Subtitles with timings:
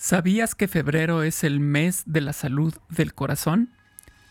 [0.00, 3.70] ¿Sabías que febrero es el mes de la salud del corazón?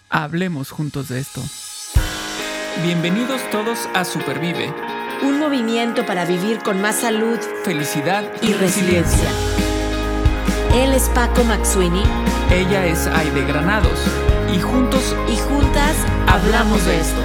[0.09, 1.43] Hablemos juntos de esto.
[2.83, 4.73] Bienvenidos todos a Supervive.
[5.23, 9.29] Un movimiento para vivir con más salud, felicidad y, resiliencia.
[10.73, 12.03] Él es Paco Maxuini.
[12.49, 13.99] Ella es Aide Granados.
[14.55, 15.97] Y juntos y juntas
[16.27, 17.21] hablamos de esto.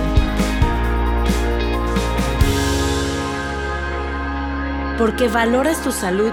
[4.98, 6.32] Porque valoras tu salud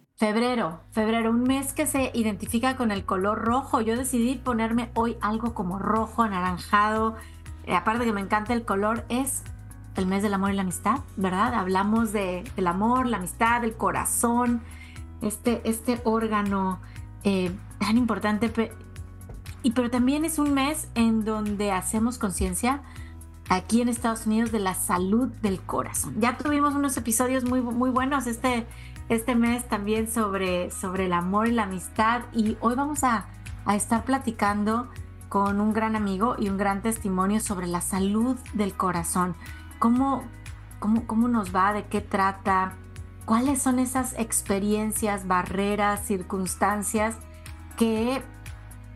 [0.21, 3.81] Febrero, febrero, un mes que se identifica con el color rojo.
[3.81, 7.15] Yo decidí ponerme hoy algo como rojo, anaranjado.
[7.65, 9.41] Eh, aparte que me encanta el color, es
[9.95, 11.55] el mes del amor y la amistad, ¿verdad?
[11.55, 14.61] Hablamos de, del amor, la amistad, el corazón,
[15.23, 16.79] este, este órgano
[17.23, 18.51] eh, tan importante.
[19.63, 22.83] Y, pero también es un mes en donde hacemos conciencia
[23.49, 26.13] aquí en Estados Unidos de la salud del corazón.
[26.19, 28.67] Ya tuvimos unos episodios muy, muy buenos este
[29.11, 33.25] este mes también sobre, sobre el amor y la amistad y hoy vamos a,
[33.73, 34.89] estar platicando
[35.29, 39.35] con un gran amigo y un gran testimonio sobre la salud del corazón.
[39.79, 40.23] ¿Cómo,
[40.79, 41.73] cómo, cómo nos va?
[41.73, 42.73] ¿De qué trata?
[43.25, 47.17] ¿Cuáles son esas experiencias, barreras, circunstancias
[47.77, 48.23] que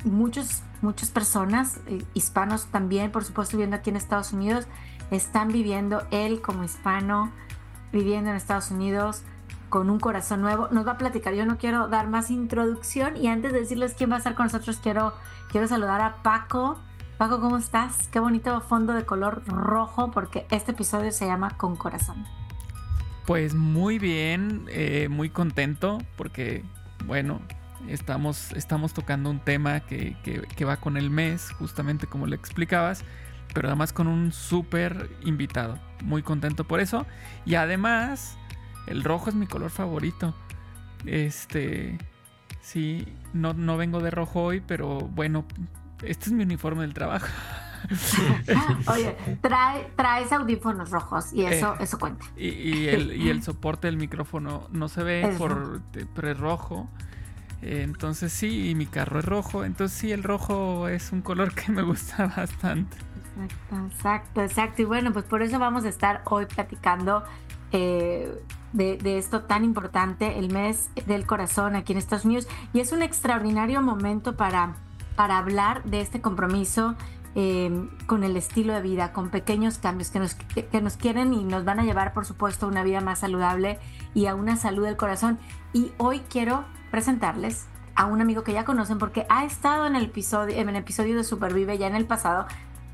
[0.03, 4.65] muchos, muchas personas, eh, hispanos también, por supuesto, viviendo aquí en Estados Unidos,
[5.11, 7.31] están viviendo él como hispano,
[7.91, 9.23] viviendo en Estados Unidos,
[9.75, 10.69] con un corazón nuevo.
[10.71, 11.33] Nos va a platicar.
[11.33, 14.45] Yo no quiero dar más introducción y antes de decirles quién va a estar con
[14.45, 15.13] nosotros, quiero,
[15.51, 16.79] quiero saludar a Paco.
[17.17, 18.07] Paco, ¿cómo estás?
[18.07, 22.23] Qué bonito fondo de color rojo porque este episodio se llama Con Corazón.
[23.25, 26.63] Pues muy bien, eh, muy contento porque,
[27.05, 27.41] bueno,
[27.89, 33.03] estamos, estamos tocando un tema que, que va con el mes, justamente como le explicabas,
[33.53, 35.77] pero además con un súper invitado.
[36.01, 37.05] Muy contento por eso.
[37.45, 38.37] Y además
[38.87, 40.33] el rojo es mi color favorito.
[41.05, 41.97] Este.
[42.61, 45.45] Sí, no, no vengo de rojo hoy, pero bueno,
[46.03, 47.27] este es mi uniforme del trabajo.
[48.91, 52.25] Oye, trae, traes audífonos rojos y eso, eh, eso cuenta.
[52.35, 55.81] Y, el, soporte del micrófono no se ve por,
[56.15, 56.89] pero es rojo.
[57.61, 59.63] entonces sí, y mi carro es rojo.
[59.63, 62.97] Entonces sí, el rojo es un color que me gusta bastante.
[63.43, 64.81] Exacto, exacto, exacto.
[64.81, 67.23] Y bueno, pues por eso vamos a estar hoy platicando
[67.71, 68.31] eh,
[68.75, 72.47] de, esto tan importante, el mes del corazón aquí en Estados Unidos.
[72.73, 74.75] Y es un extraordinario momento para,
[75.15, 76.95] para hablar de este compromiso
[77.35, 81.43] eh, con el estilo de vida, con pequeños cambios que nos, que nos quieren y
[81.43, 83.79] nos van a llevar, por supuesto, a una vida más saludable
[84.13, 85.39] y a una salud del corazón.
[85.73, 87.65] Y hoy quiero presentarles
[87.95, 91.15] a un amigo que ya conocen porque ha estado en el episodio, en el episodio
[91.15, 92.45] de Supervive ya en el pasado.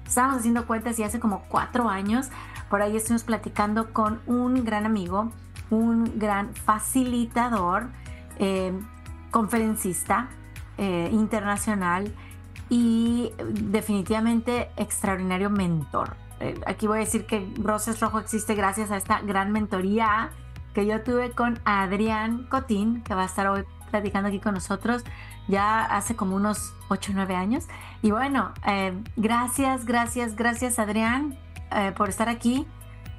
[0.06, 2.30] Estábamos haciendo cuentas y hace como cuatro años
[2.70, 5.32] por ahí estuvimos platicando con un gran amigo
[5.72, 7.88] un gran facilitador,
[8.38, 8.78] eh,
[9.32, 10.30] conferencista
[10.78, 12.14] eh, internacional
[12.70, 16.16] y definitivamente extraordinario mentor.
[16.40, 20.30] Eh, aquí voy a decir que Roses Rojo existe gracias a esta gran mentoría
[20.74, 25.04] que yo tuve con Adrián Cotín, que va a estar hoy platicando aquí con nosotros
[25.48, 27.68] ya hace como unos 8 o 9 años.
[28.02, 28.54] Y bueno,
[29.18, 31.38] gracias, gracias, gracias Adrián
[31.98, 32.66] por estar aquí,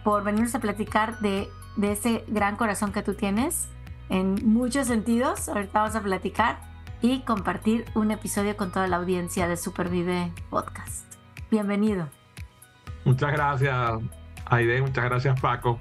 [0.03, 3.69] por venirnos a platicar de de ese gran corazón que tú tienes
[4.09, 5.49] en muchos sentidos.
[5.49, 6.61] Ahorita vamos a platicar
[7.01, 11.15] y compartir un episodio con toda la audiencia de Supervive Podcast.
[11.51, 12.09] Bienvenido.
[13.05, 13.99] Muchas gracias,
[14.47, 14.81] Aide.
[14.81, 15.81] Muchas gracias, Paco.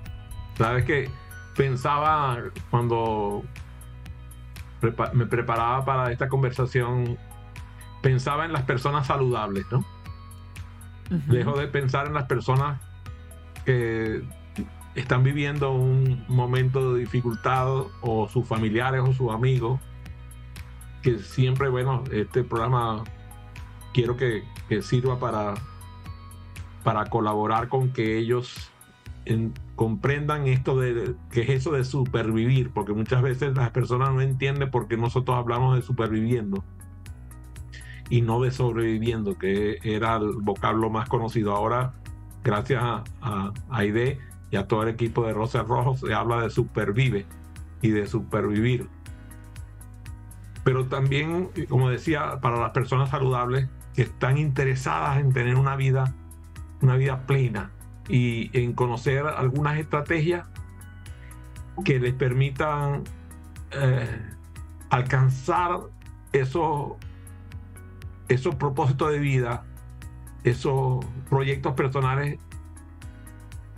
[0.58, 1.10] Sabes que
[1.56, 2.38] pensaba
[2.70, 3.44] cuando
[5.14, 7.18] me preparaba para esta conversación,
[8.02, 9.86] pensaba en las personas saludables, ¿no?
[11.28, 12.80] Dejo de pensar en las personas
[13.66, 14.24] que
[14.96, 17.68] están viviendo un momento de dificultad
[18.02, 19.80] o sus familiares o sus amigos,
[21.02, 23.04] que siempre, bueno, este programa
[23.94, 24.44] quiero que,
[24.82, 25.56] sirva para,
[26.84, 28.72] para colaborar con que ellos
[29.76, 34.72] comprendan esto de que es eso de supervivir, porque muchas veces las personas no entienden
[34.72, 36.64] por qué nosotros hablamos de superviviendo
[38.10, 41.54] y no de sobreviviendo, que era el vocablo más conocido.
[41.54, 41.94] Ahora,
[42.44, 44.20] gracias a, a Aide,
[44.52, 47.26] y a todo el equipo de Rosas Rojos se habla de supervive
[47.82, 48.90] y de supervivir.
[50.64, 56.14] Pero también, como decía, para las personas saludables, que están interesadas en tener una vida,
[56.82, 57.72] una vida plena
[58.08, 60.46] y en conocer algunas estrategias
[61.84, 63.04] que les permitan
[63.72, 64.30] eh,
[64.90, 65.80] alcanzar
[66.34, 66.94] esos,
[68.28, 69.64] esos propósitos de vida,
[70.44, 72.40] esos proyectos personales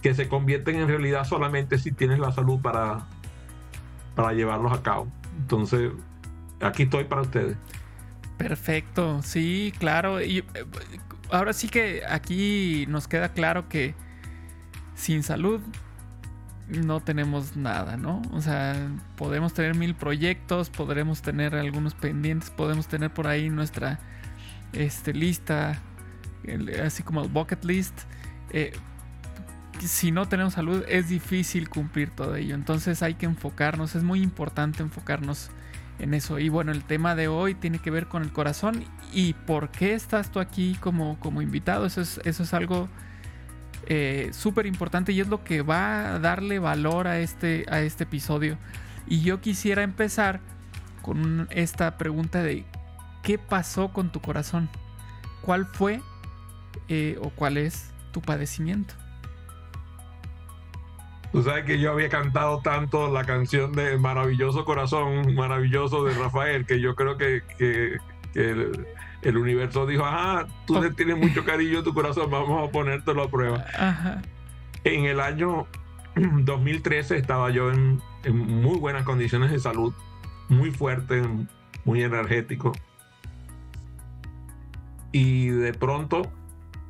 [0.03, 3.07] que se convierten en realidad solamente si tienes la salud para,
[4.15, 5.07] para llevarlos a cabo.
[5.39, 5.91] Entonces,
[6.61, 7.55] aquí estoy para ustedes.
[8.37, 10.21] Perfecto, sí, claro.
[10.21, 10.45] Y eh,
[11.31, 13.95] ahora sí que aquí nos queda claro que
[14.93, 15.61] sin salud
[16.67, 18.21] no tenemos nada, ¿no?
[18.33, 18.75] O sea,
[19.15, 23.99] podemos tener mil proyectos, podremos tener algunos pendientes, podemos tener por ahí nuestra
[24.73, 25.81] este, lista,
[26.83, 28.01] así como el bucket list.
[28.49, 28.73] Eh,
[29.79, 32.55] si no tenemos salud es difícil cumplir todo ello.
[32.55, 35.49] Entonces hay que enfocarnos, es muy importante enfocarnos
[35.99, 36.39] en eso.
[36.39, 39.93] Y bueno, el tema de hoy tiene que ver con el corazón y por qué
[39.93, 41.85] estás tú aquí como, como invitado.
[41.85, 42.89] Eso es, eso es algo
[43.87, 48.03] eh, súper importante y es lo que va a darle valor a este, a este
[48.05, 48.57] episodio.
[49.07, 50.39] Y yo quisiera empezar
[51.01, 52.65] con esta pregunta de
[53.21, 54.69] ¿qué pasó con tu corazón?
[55.41, 56.01] ¿Cuál fue
[56.87, 58.93] eh, o cuál es tu padecimiento?
[61.33, 66.63] Tú sabes que yo había cantado tanto la canción de Maravilloso Corazón, Maravilloso de Rafael,
[66.67, 67.41] que yo creo que,
[68.35, 73.23] el, universo dijo, ah, tú le tienes mucho cariño a tu corazón, vamos a ponértelo
[73.23, 73.65] a prueba.
[74.83, 75.65] En el año
[76.15, 77.99] 2013 estaba yo en,
[78.31, 79.91] muy buenas condiciones de salud,
[80.49, 81.23] muy fuerte,
[81.83, 82.73] muy energético.
[85.11, 86.31] Y de pronto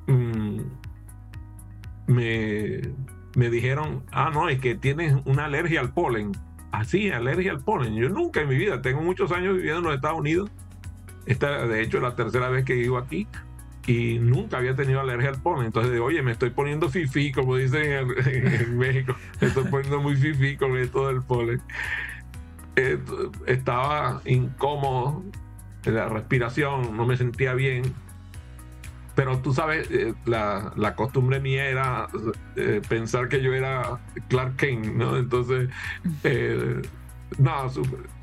[0.08, 0.60] mm,
[2.08, 2.82] me
[3.36, 6.32] me dijeron, ah, no, es que tienes una alergia al polen.
[6.72, 7.96] Así, ah, alergia al polen.
[7.96, 10.52] Yo nunca en mi vida, tengo muchos años viviendo en los Estados Unidos.
[11.26, 13.28] Esta, de hecho, es la tercera vez que vivo aquí
[13.86, 15.66] y nunca había tenido alergia al polen.
[15.66, 19.16] Entonces, oye, me estoy poniendo fifi, como dicen en, México.
[19.42, 21.62] Me estoy poniendo muy fifi con esto del polen.
[23.46, 25.24] estaba incómodo,
[25.86, 27.84] la respiración, no me sentía bien
[29.16, 32.08] pero tú sabes, eh, la, la, costumbre mía era
[32.56, 35.18] eh, pensar que yo era Clark Kent, ¿no?
[35.18, 35.70] Entonces,
[36.24, 36.82] eh,
[37.38, 37.72] no,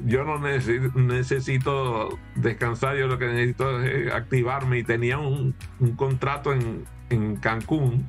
[0.00, 6.52] yo no necesito, descansar, yo lo que necesito es activarme y tenía un, un contrato
[6.52, 8.06] en, en Cancún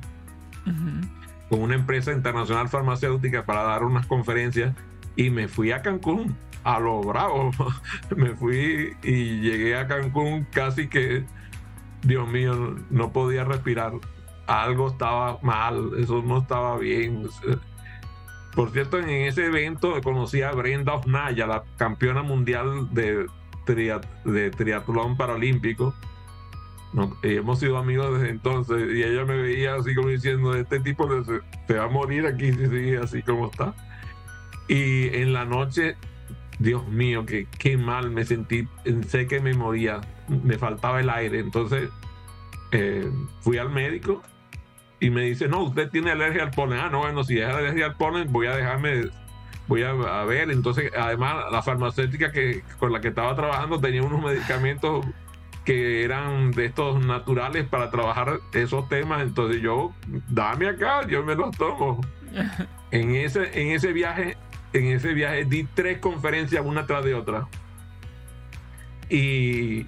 [1.48, 4.74] con una empresa internacional farmacéutica para dar unas conferencias
[5.16, 7.50] y me fui a Cancún a lo bravo.
[8.16, 11.24] me fui y llegué a Cancún casi que
[12.02, 13.92] Dios mío, no podía respirar.
[14.46, 17.28] Algo estaba mal, eso no estaba bien.
[18.54, 23.26] Por cierto, en ese evento conocí a Brenda Osnaya, la campeona mundial de,
[23.64, 25.94] triatlón paralímpico.
[27.22, 31.74] hemos sido amigos desde entonces y ella me veía así como diciendo, este tipo se,
[31.74, 33.74] va a morir aquí si así como está.
[34.68, 35.96] Y en la noche,
[36.58, 38.68] Dios mío, qué mal me sentí,
[39.06, 40.00] sé que me moría
[40.42, 41.40] me faltaba el aire.
[41.40, 41.90] Entonces
[42.72, 44.22] eh, fui al médico
[44.98, 46.78] y me dice, no, usted tiene alergia al polen.
[46.78, 49.08] Ah, no, bueno, si es alergia al polen, voy a dejarme,
[49.66, 49.92] voy a,
[50.24, 50.50] ver.
[50.50, 55.04] Entonces, además, la farmacéutica que, con la que estaba trabajando tenía unos medicamentos
[55.64, 59.22] que eran de estos naturales para trabajar esos temas.
[59.22, 59.92] Entonces yo,
[60.28, 62.00] dame acá, yo me los tomo.
[62.90, 64.36] en, ese, en ese viaje,
[64.72, 67.48] en ese viaje di tres conferencias una tras de otra.
[69.10, 69.86] Y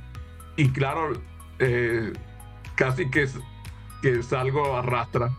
[0.56, 1.12] y claro,
[1.58, 2.12] eh,
[2.74, 3.28] casi que,
[4.02, 5.30] que salgo a rastra.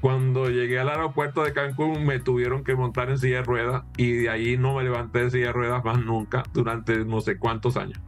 [0.00, 4.12] Cuando llegué al aeropuerto de Cancún me tuvieron que montar en silla de ruedas y
[4.12, 7.76] de ahí no me levanté de silla de ruedas más nunca durante no sé cuántos
[7.78, 7.98] años.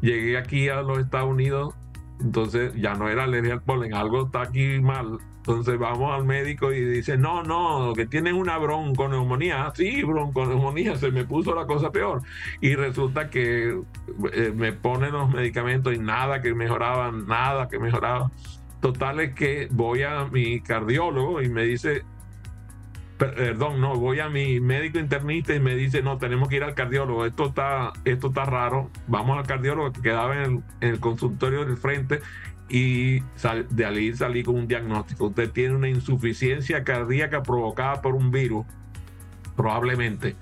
[0.00, 1.74] Llegué aquí a los Estados Unidos,
[2.20, 6.72] entonces ya no era alergia al polen, algo está aquí mal entonces vamos al médico
[6.72, 9.66] y dice, no, no, que tienen una bronconeumonía.
[9.66, 12.22] Ah, sí, bronconeumonía, se me puso la cosa peor.
[12.62, 13.78] Y resulta que
[14.32, 18.30] eh, me ponen los medicamentos y nada que mejoraban, nada que mejoraba.
[18.80, 22.04] Total es que voy a mi cardiólogo y me dice,
[23.18, 26.74] perdón, no, voy a mi médico internista y me dice, no, tenemos que ir al
[26.74, 31.76] cardiólogo, esto está, esto está raro, vamos al cardiólogo que quedaba en el consultorio del
[31.76, 32.20] frente
[32.68, 33.20] y
[33.70, 35.26] de ahí salí con un diagnóstico.
[35.26, 38.66] Usted tiene una insuficiencia cardíaca provocada por un virus,
[39.56, 40.36] probablemente.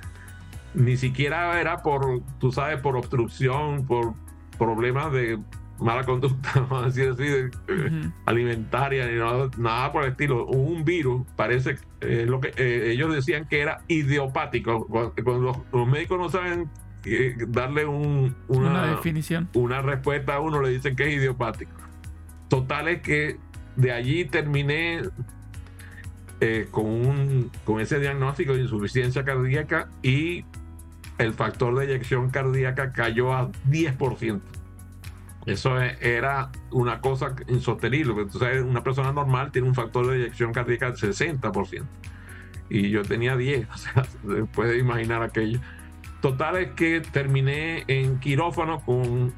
[0.75, 4.15] Ni siquiera era por, tú sabes, por obstrucción, por
[4.57, 5.39] problemas de
[5.83, 7.25] mala conducta, vamos a decir así,
[8.25, 9.19] alimentaria, ni
[9.63, 10.47] nada, por el estilo.
[10.47, 14.87] Un virus, parece, eh, lo que eh, ellos decían que era idiopático.
[14.87, 16.71] Cuando los, médicos no saben
[17.05, 19.49] eh, darle un, una, definición.
[19.55, 21.73] Una respuesta a uno, le dicen que es idiopático.
[22.53, 23.39] Total es que
[23.77, 25.01] de allí terminé
[26.41, 30.45] eh, con, un, con ese diagnóstico de insuficiencia cardíaca y
[31.17, 34.43] el factor de eyección cardíaca cayó a 10%.
[35.47, 38.13] Eso e, era una cosa insostenible.
[38.21, 41.83] Entonces, una persona normal tiene un factor de eyección cardíaca del 60%.
[42.69, 43.67] Y yo tenía 10.
[43.75, 44.05] O sea,
[44.53, 45.59] puede imaginar aquello.
[46.21, 49.33] Total es que terminé en quirófano con,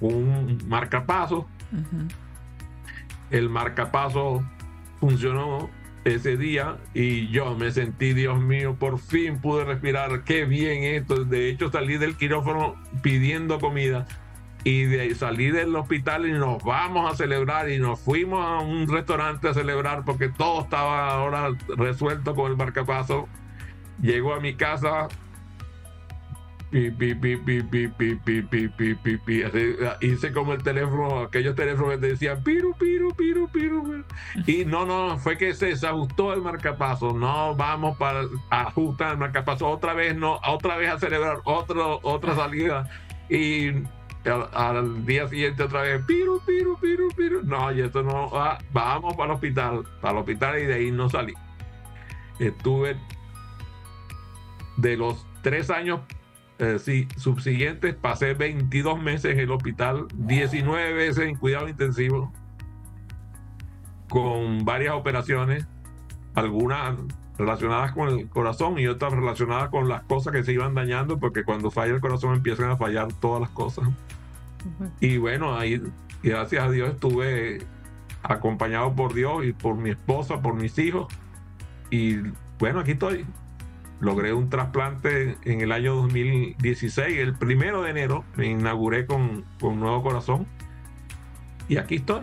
[0.00, 1.46] un marcapaso.
[3.30, 4.42] El marcapaso
[5.00, 5.70] funcionó
[6.04, 11.24] ese día y yo me sentí, Dios mío, por fin pude respirar, qué bien esto.
[11.24, 14.06] De hecho, salí del quirófano pidiendo comida
[14.64, 18.88] y de salir del hospital y nos vamos a celebrar y nos fuimos a un
[18.88, 23.28] restaurante a celebrar porque todo estaba ahora resuelto con el marcapaso.
[24.00, 25.08] Llego a mi casa,
[26.70, 27.34] Pi, pi, pi,
[30.02, 34.04] hice como el teléfono, aquellos teléfonos que te decían piru, piru, piru, piru.
[34.46, 37.14] Y no, no, fue que se desajustó el marcapaso.
[37.14, 38.20] No vamos para
[38.50, 42.86] ajustar el marcapaso otra vez, no, otra vez a celebrar otro, otra salida.
[43.30, 43.70] Y
[44.26, 47.40] al, al día siguiente otra vez, piru, piru, piru, piru.
[47.44, 50.90] No, y esto no, ah, vamos para el hospital, para el hospital y de ahí
[50.90, 51.32] no salí.
[52.38, 52.98] Estuve
[54.76, 56.00] de los tres años
[56.58, 62.32] eh, sí, subsiguientes, pasé 22 meses en el hospital, 19 veces en cuidado intensivo,
[64.08, 65.66] con varias operaciones,
[66.34, 66.96] algunas
[67.38, 71.44] relacionadas con el corazón y otras relacionadas con las cosas que se iban dañando, porque
[71.44, 73.88] cuando falla el corazón empiezan a fallar todas las cosas.
[75.00, 75.80] Y bueno, ahí,
[76.22, 77.64] gracias a Dios, estuve
[78.22, 81.06] acompañado por Dios y por mi esposa, por mis hijos.
[81.90, 82.16] Y
[82.58, 83.24] bueno, aquí estoy.
[84.00, 89.72] Logré un trasplante en el año 2016, el primero de enero, me inauguré con, con
[89.74, 90.46] un nuevo corazón.
[91.68, 92.22] Y aquí estoy.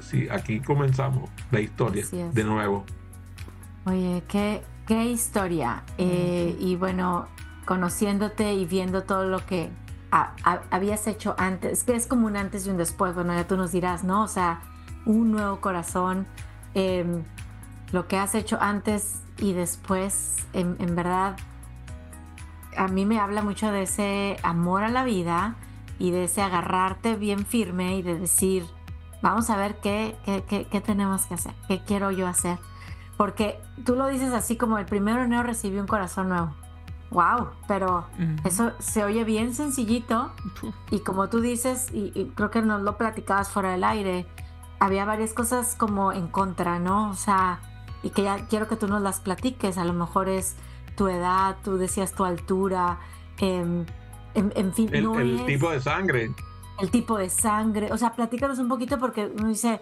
[0.00, 2.84] Sí, aquí comenzamos la historia de nuevo.
[3.84, 5.82] Oye, qué, qué historia.
[5.98, 7.28] Eh, y bueno,
[7.64, 9.70] conociéndote y viendo todo lo que
[10.70, 13.72] habías hecho antes, que es como un antes y un después, bueno, ya tú nos
[13.72, 14.22] dirás, ¿no?
[14.22, 14.60] O sea,
[15.04, 16.26] un nuevo corazón,
[16.74, 17.24] em,
[17.92, 21.36] lo que has hecho antes y después, en, en, verdad,
[22.76, 25.56] a mí me habla mucho de ese amor a la vida
[25.98, 28.66] y de ese agarrarte bien firme y de decir,
[29.22, 32.58] vamos a ver qué, qué, qué, qué tenemos que hacer, qué quiero yo hacer.
[33.16, 36.54] Porque tú lo dices así como el primero de enero recibí un corazón nuevo.
[37.10, 38.06] Wow, pero
[38.44, 40.32] eso se oye bien sencillito
[40.90, 44.26] y como tú dices, y, creo que nos lo platicabas fuera del aire,
[44.80, 47.10] había varias cosas como en contra, ¿no?
[47.10, 47.60] O sea,
[48.02, 50.56] y que ya quiero que tú nos las platiques, a lo mejor es
[50.96, 52.98] tu edad, tú decías tu altura,
[53.38, 53.84] em,
[54.34, 56.30] en, fin, el, el tipo de sangre.
[56.78, 59.80] El tipo de sangre, o sea, platícanos un poquito porque uno dice,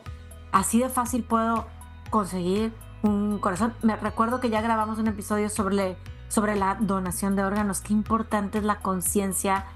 [0.53, 1.67] así de fácil puedo
[2.11, 3.75] conseguir un corazón.
[3.83, 5.97] Me recuerdo que ya grabamos un episodio sobre,
[6.29, 7.81] sobre la donación de órganos.
[7.81, 9.67] Qué importante es la conciencia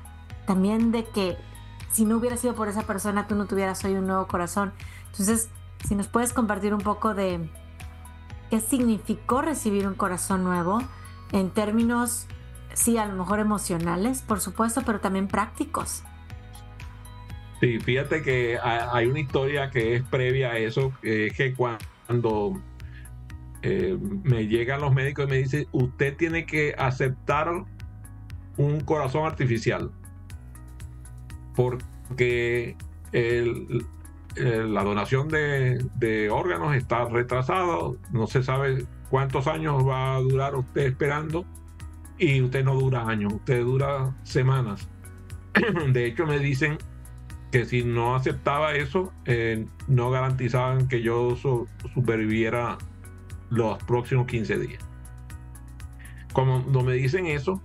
[0.46, 1.36] también de que
[1.90, 4.72] si no hubiera sido por esa persona, tú no tuvieras hoy un nuevo corazón.
[5.10, 5.50] Entonces,
[5.86, 7.50] si nos puedes compartir un poco de
[8.50, 10.82] qué significó recibir un corazón nuevo
[11.32, 12.26] en términos,
[12.74, 16.02] sí, a lo mejor emocionales, por supuesto, pero también prácticos.
[17.60, 22.60] Sí, fíjate que hay una historia que es previa a eso, que es que cuando
[23.62, 27.50] eh, me llegan los médicos y me dicen, usted tiene que aceptar
[28.56, 29.90] un corazón artificial.
[31.56, 32.76] Porque
[34.38, 40.82] la donación de, órganos está retrasado, no se sabe cuántos años va a durar usted
[40.82, 41.44] esperando
[42.18, 44.88] y usted no dura años, usted dura semanas.
[45.92, 46.78] De hecho, me dicen
[47.50, 51.36] que si no aceptaba eso, eh, no garantizaban que yo
[51.94, 52.76] superviviera
[53.50, 54.88] los próximos 15 días.
[56.32, 57.62] Cuando me dicen eso,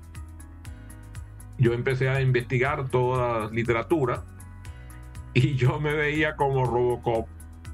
[1.58, 4.24] yo empecé a investigar toda la literatura
[5.44, 7.28] y yo me veía como Robocop.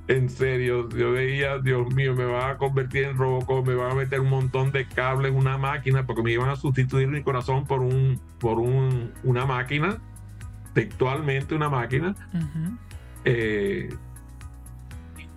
[0.08, 3.96] En serio, yo veía, Dios mío, me va a convertir en Robocop, me va a
[3.96, 7.66] meter un montón de cables en una máquina, porque me iban a sustituir mi corazón
[7.68, 10.00] por un, por un, una máquina,
[10.74, 12.16] textualmente una máquina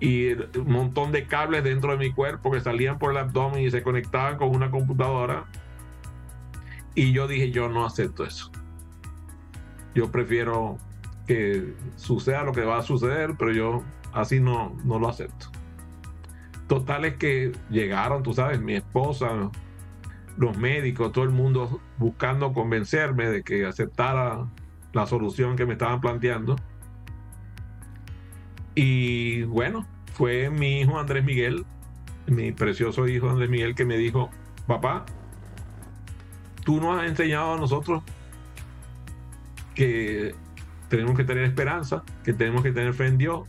[0.03, 3.71] y un montón de cables dentro de mi cuerpo que salían por el abdomen y
[3.71, 5.45] se conectaban con una computadora.
[6.97, 8.51] Y yo dije, yo no acepto eso.
[9.95, 10.77] Yo prefiero
[11.97, 15.47] suceda lo que va a suceder, pero yo así no, no lo acepto.
[16.69, 19.51] Total es que llegaron, tú sabes, mi esposa,
[20.37, 24.47] los médicos, todo el mundo buscando convencerme de que aceptara
[24.93, 26.57] la solución que me estaban planteando.
[28.75, 31.65] Y bueno, fue mi hijo Andrés Miguel,
[32.27, 34.31] mi precioso hijo Andrés Miguel, que me dijo,
[34.67, 35.05] papá,
[36.65, 38.03] tú nos has enseñado a nosotros
[39.75, 40.35] que
[40.93, 43.49] tenemos que tener esperanza, que tenemos que tener fe en Dios.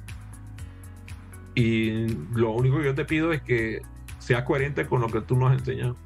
[1.56, 3.82] Y lo único que yo te pido es que
[4.20, 5.98] seas coherente con lo que tú nos has enseñado.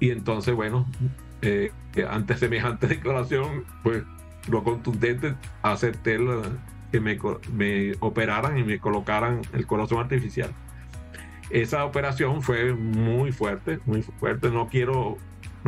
[0.00, 0.86] Y entonces, bueno,
[1.40, 1.70] eh,
[2.10, 4.02] ante semejante declaración, pues
[4.48, 6.18] lo contundente, acepté
[6.90, 7.16] que me,
[7.52, 10.50] me operaran y me colocaran el corazón artificial.
[11.50, 14.50] Esa operación fue muy fuerte, muy fuerte.
[14.50, 15.16] No quiero,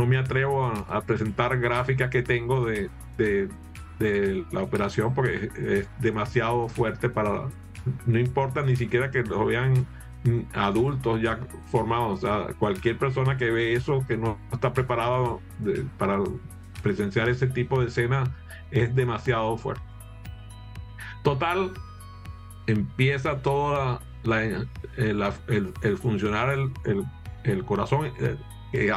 [0.00, 2.88] no me atrevo a, presentar gráficas que tengo de,
[3.18, 7.48] de, la operación porque es demasiado fuerte para,
[8.06, 9.86] no importa ni siquiera que lo vean
[10.54, 11.38] adultos ya
[11.70, 15.42] formados, o cualquier persona que ve eso, que no está preparado
[15.98, 16.18] para
[16.82, 18.24] presenciar ese tipo de escena,
[18.70, 19.82] es demasiado fuerte.
[21.22, 21.72] Total,
[22.66, 24.64] empieza toda la, el,
[25.82, 26.72] el, funcionar el,
[27.44, 28.10] el, corazón,
[28.72, 28.90] eh,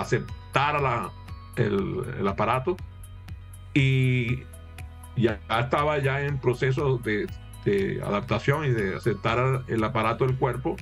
[0.53, 1.11] aceptar la,
[1.55, 2.77] el, aparato
[3.73, 4.43] y
[5.15, 7.27] ya estaba ya en proceso de,
[7.65, 10.75] de adaptación y de aceptar el aparato del cuerpo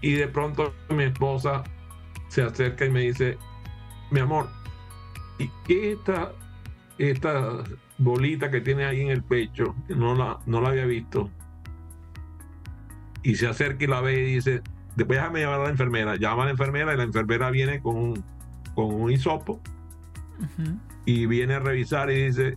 [0.00, 1.62] y de pronto mi esposa
[2.28, 3.38] se acerca y me dice,
[4.10, 4.48] mi amor,
[5.38, 6.32] ¿y qué esta,
[6.98, 7.64] esta
[7.98, 9.74] bolita que tiene ahí en el pecho?
[9.88, 11.30] No la, no la había visto.
[13.22, 14.62] Y se acerca y la ve y dice,
[14.96, 16.16] después déjame llamar a la enfermera.
[16.16, 18.24] Llama a la enfermera y la enfermera viene con un,
[18.74, 19.60] con un hisopo
[21.04, 22.56] y viene a revisar y dice,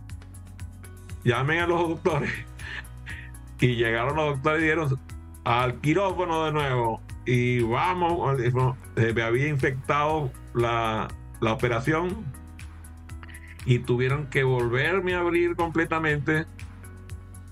[1.24, 2.30] llamen a los doctores.
[3.60, 5.00] Y llegaron los doctores y dijeron
[5.44, 8.38] al quirófano de nuevo y vamos,
[8.96, 11.08] me había infectado la,
[11.40, 12.24] la operación
[13.64, 16.46] y tuvieron que volverme a abrir completamente,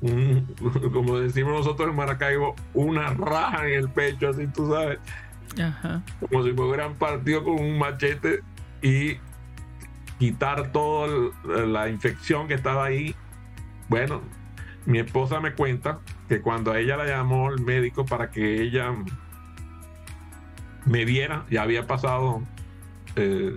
[0.92, 4.98] como decimos nosotros en Maracaibo, una raja en el pecho, así tú sabes.
[6.20, 8.40] Como si me hubieran partido con un machete
[8.82, 9.18] y
[10.18, 13.14] quitar toda la infección que estaba ahí.
[13.88, 14.22] Bueno,
[14.86, 18.92] mi esposa me cuenta que cuando a ella la llamó el médico para que ella
[20.84, 22.42] me viera, ya había pasado
[23.16, 23.54] eh,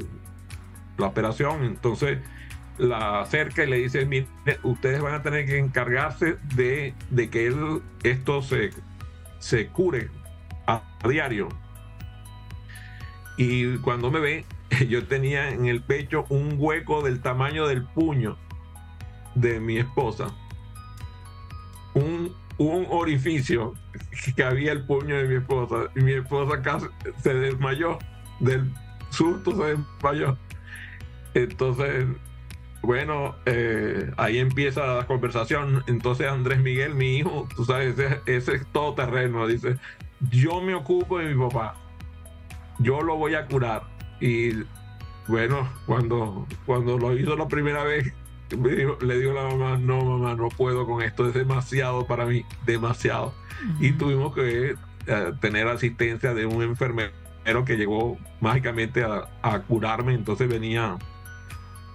[0.97, 2.19] la operación, entonces
[2.77, 4.27] la acerca y le dice, mire,
[4.63, 7.53] ustedes van a tener que encargarse de, de que
[8.03, 8.71] esto se,
[9.39, 10.09] se cure
[10.67, 11.49] a, diario.
[13.37, 14.45] Y cuando me ve,
[14.87, 18.37] yo tenía en el pecho un hueco del tamaño del puño
[19.35, 20.33] de mi esposa.
[21.93, 23.73] Un un orificio
[24.35, 25.89] que había el puño de mi esposa.
[25.95, 26.87] Y mi esposa casi
[27.21, 27.99] se desmayó.
[28.39, 28.71] Del
[29.09, 30.37] susto se desmayó.
[31.33, 32.05] Entonces
[32.81, 35.83] bueno eh, ahí empieza la conversación.
[35.87, 39.77] Entonces Andrés Miguel mi hijo tú sabes ese, es todo terreno dice
[40.31, 41.75] yo me ocupo de mi papá.
[42.79, 44.63] Yo lo voy a curar y
[45.27, 48.13] bueno cuando cuando lo hizo la primera vez
[48.51, 52.45] le digo a la mamá, no mamá, no puedo con esto, es demasiado para mí,
[52.65, 53.33] demasiado.
[53.79, 54.75] Y tuvimos que
[55.07, 57.11] eh, tener asistencia de un enfermero
[57.65, 60.97] que llegó mágicamente a, curarme, entonces venía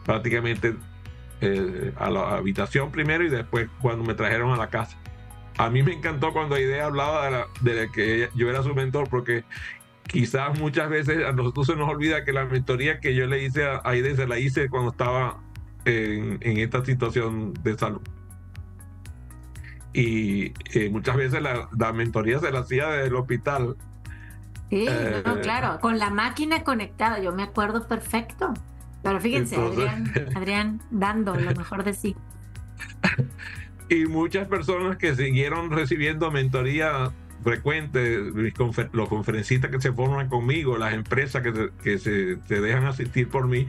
[0.05, 0.77] prácticamente
[1.41, 4.97] eh, a la habitación primero y después cuando me trajeron a la casa.
[5.59, 9.45] A mí me encantó cuando Idea hablaba de, que yo era su mentor porque
[10.11, 13.65] quizás muchas veces a nosotros se nos olvida que la mentoría que yo le hice
[13.65, 15.39] a Aide se la hice cuando estaba
[15.85, 18.03] en, esta situación de salud.
[19.93, 23.77] Y eh, muchas veces la, mentoría se la hacía desde el hospital.
[24.69, 28.53] Sí, eh, claro, con la máquina conectada, yo me acuerdo perfecto.
[29.03, 32.17] Pero fíjense, Adrián, Adrián dando lo mejor de sí.
[33.89, 38.19] y muchas personas que siguieron recibiendo mentoría frecuente,
[38.93, 43.47] los conferencistas que se forman conmigo, las empresas que que se, se dejan asistir por
[43.49, 43.67] mí,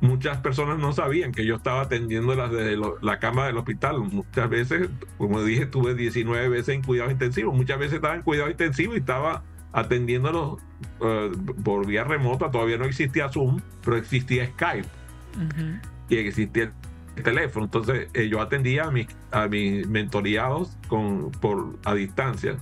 [0.00, 3.98] muchas personas no sabían que yo estaba atendiéndolas desde la cama del hospital.
[3.98, 7.52] Muchas veces, como dije, tuve 19 veces en cuidado intensivo.
[7.52, 10.60] Muchas veces estaba en cuidado intensivo y estaba atendiéndolos
[11.00, 11.30] eh,
[11.64, 12.50] por vía remota.
[12.50, 14.88] Todavía no existía Zoom, pero existía Skype.
[16.08, 16.72] Y existía
[17.16, 17.66] el teléfono.
[17.66, 22.56] Entonces, eh, yo atendía a mis, a mis mentoreados con, por, a distancia.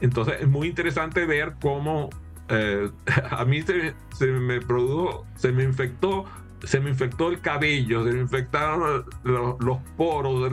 [0.00, 2.10] Entonces, es muy interesante ver cómo
[2.48, 2.90] eh,
[3.30, 6.26] a mí se, se me produjo, se me infectó
[6.64, 10.50] se me infectó el cabello, se me infectaron los, poros,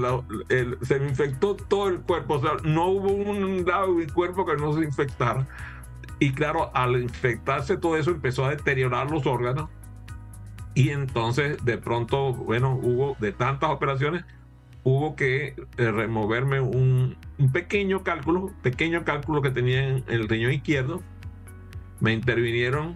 [0.82, 2.36] se me infectó todo el cuerpo.
[2.36, 5.48] O sea, no hubo un lado de mi cuerpo que no se infectara.
[6.20, 9.70] Y claro, al infectarse todo eso empezó a deteriorar los órganos.
[10.76, 14.26] Y entonces de pronto, bueno, hubo de tantas operaciones,
[14.84, 20.52] hubo que eh, removerme un, un, pequeño cálculo, pequeño cálculo que tenía en el riñón
[20.52, 21.02] izquierdo.
[22.00, 22.96] Me intervinieron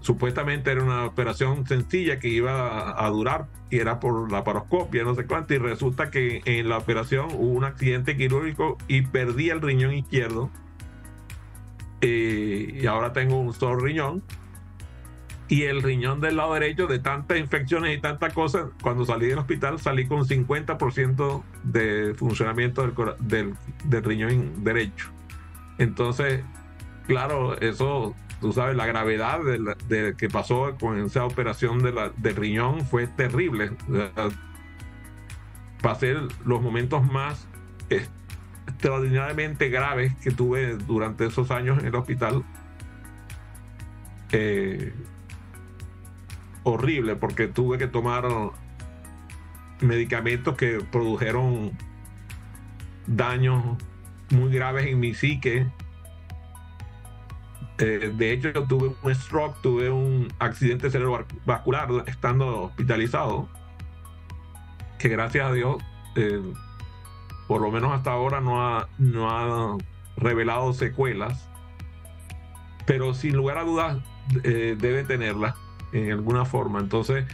[0.00, 5.14] supuestamente era una operación sencilla que iba a, durar y era por la paroscopia, no
[5.14, 9.60] sé cuánto, y resulta que en la operación hubo un accidente quirúrgico y perdí el
[9.60, 10.50] riñón izquierdo.
[12.00, 14.22] Eh, y ahora tengo un solo riñón.
[15.50, 19.38] Y el riñón del lado derecho, de tantas infecciones y tantas cosas, cuando salí del
[19.38, 25.10] hospital salí con 50% de funcionamiento del, del, del riñón derecho.
[25.76, 26.42] Entonces,
[27.06, 29.40] claro, eso tú sabes, la gravedad
[29.88, 33.72] de, que pasó con esa operación de, la, riñón fue terrible.
[35.82, 37.46] Pasé los momentos más
[38.66, 42.42] extraordinariamente graves que tuve durante esos años en el hospital.
[44.32, 44.92] Eh,
[46.64, 48.24] horrible porque tuve que tomar
[49.80, 51.72] medicamentos que produjeron
[53.06, 53.76] daños
[54.30, 55.66] muy graves en mi psique.
[57.78, 63.48] Eh, de hecho, yo tuve un stroke, tuve un accidente cerebrovascular estando hospitalizado,
[64.98, 65.82] que gracias a Dios,
[66.14, 66.42] eh,
[67.48, 69.78] por lo menos hasta ahora no ha, no ha
[70.16, 71.48] revelado secuelas,
[72.86, 73.98] pero sin lugar a dudas
[74.44, 75.54] eh, debe tenerlas
[75.92, 76.80] en alguna forma.
[76.80, 77.24] Entonces,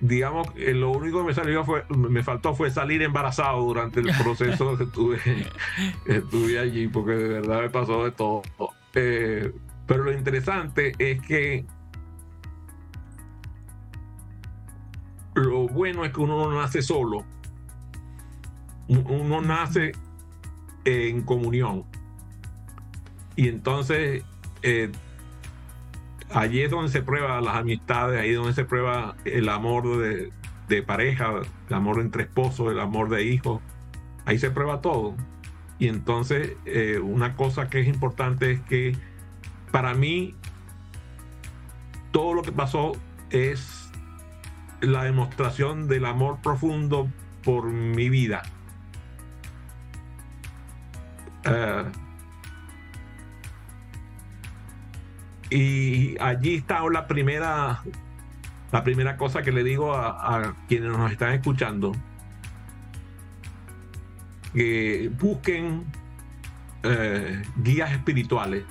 [0.00, 4.76] digamos, lo único que me salió fue, me faltó fue salir embarazado durante el proceso
[4.76, 5.18] que estuve,
[6.06, 8.42] estuve allí, porque de verdad me pasó de todo.
[8.92, 11.66] Pero lo interesante es que
[15.34, 17.24] lo bueno es que uno no nace solo.
[18.88, 19.92] Uno nace
[20.84, 21.84] en comunión.
[23.36, 24.22] Y entonces
[24.62, 24.92] eh,
[26.32, 29.98] allí es donde se prueba las amistades, ahí es donde se prueba el amor
[30.68, 31.32] de, pareja,
[31.68, 33.60] el amor entre esposos, el amor de hijos.
[34.24, 35.14] Ahí se prueba todo.
[35.78, 38.96] Y entonces eh, una cosa que es importante es que
[39.70, 40.34] para mí,
[42.12, 42.92] todo lo que pasó
[43.30, 43.90] es
[44.80, 47.08] la demostración del amor profundo
[47.42, 48.42] por mi vida.
[51.44, 51.84] Eh,
[55.54, 57.80] y allí está la primera,
[58.72, 61.92] la primera cosa que le digo a, quienes nos están escuchando.
[64.52, 65.84] Que busquen
[66.82, 68.64] eh, guías espirituales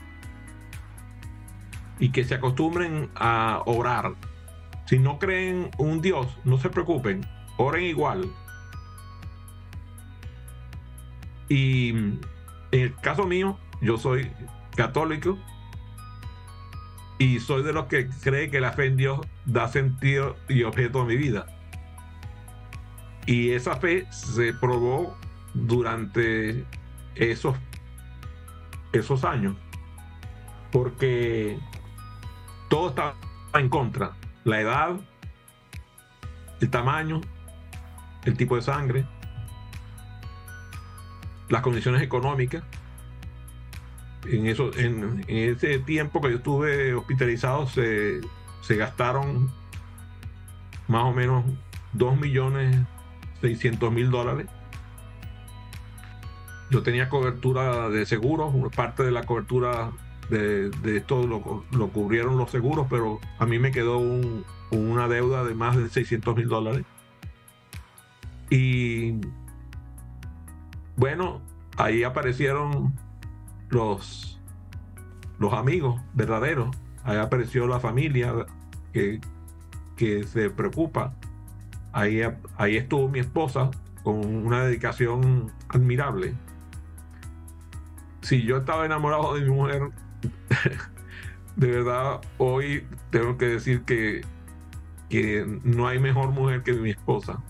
[1.99, 4.15] y que se acostumbren a orar.
[4.85, 8.29] Si no creen un Dios, no se preocupen, oren igual.
[11.47, 12.19] Y en
[12.71, 14.29] el caso mío, yo soy
[14.75, 15.39] católico
[17.23, 20.99] y soy de los que cree que la fe en Dios da sentido y objeto
[20.99, 21.45] a mi vida.
[23.25, 25.17] Y esa fe se probó
[25.53, 26.65] durante
[27.15, 27.55] esos,
[28.91, 29.55] esos años.
[30.69, 31.57] Porque
[32.69, 33.15] todo estaba
[33.53, 34.17] en contra.
[34.43, 34.99] La edad,
[36.59, 37.21] el tamaño,
[38.25, 39.05] el tipo de sangre,
[41.47, 42.65] las condiciones económicas.
[44.25, 48.21] En, eso, en, ese tiempo que yo estuve hospitalizado se,
[48.61, 49.51] se gastaron
[50.87, 51.43] más o menos
[51.93, 52.77] 2 millones
[53.43, 54.47] 600 mil dólares.
[56.69, 59.91] Yo tenía cobertura de seguros, parte de la cobertura
[60.29, 63.99] de, esto lo, cubrieron los seguros, pero a mí me quedó
[64.71, 66.85] una deuda de más de 600 mil dólares.
[68.49, 69.19] Y
[70.95, 71.41] bueno,
[71.77, 72.93] ahí aparecieron
[73.73, 74.39] los,
[75.39, 78.45] los amigos verdaderos, ahí apareció la familia
[78.93, 79.19] que,
[79.97, 81.13] que se preocupa.
[81.91, 82.21] Ahí,
[82.57, 83.71] ahí estuvo mi esposa
[84.03, 86.33] con una dedicación admirable.
[88.21, 89.89] Si yo estaba enamorado de mi mujer,
[91.55, 94.21] de verdad, hoy tengo que decir que,
[95.09, 97.41] que no hay mejor mujer que mi esposa.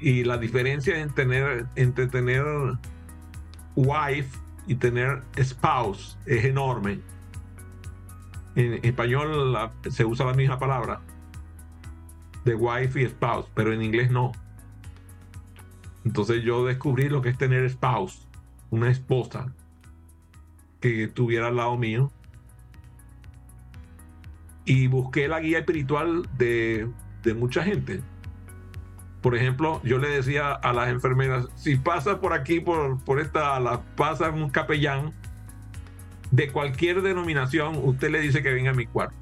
[0.00, 2.44] Y la diferencia en tener, entre tener
[3.76, 7.00] wife y tener spouse es enorme.
[8.56, 11.00] En español se usa la misma palabra
[12.44, 14.32] de wife y spouse, pero en inglés no.
[16.04, 18.26] Entonces yo descubrí lo que es tener spouse,
[18.70, 19.52] una esposa
[20.80, 22.12] que estuviera al lado mío.
[24.66, 26.88] Y busqué la guía espiritual de,
[27.36, 28.02] mucha gente.
[29.24, 33.56] Por ejemplo, yo le decía a las enfermeras, si pasa por aquí, por, por esta
[33.56, 35.14] ala, pasa un capellán,
[36.30, 39.16] de cualquier denominación, usted le dice que venga a mi cuarto.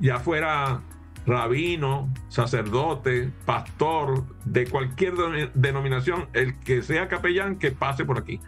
[0.00, 0.80] Ya fuera
[1.28, 5.14] rabino, sacerdote, pastor, de cualquier
[5.54, 8.40] denominación, el que sea capellán, que pase por aquí.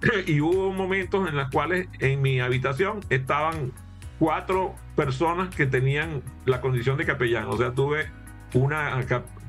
[0.26, 3.70] y hubo momentos en los cuales en mi habitación estaban
[4.18, 7.48] cuatro personas que tenían la condición de capellán.
[7.48, 8.10] O sea, tuve
[8.54, 9.02] una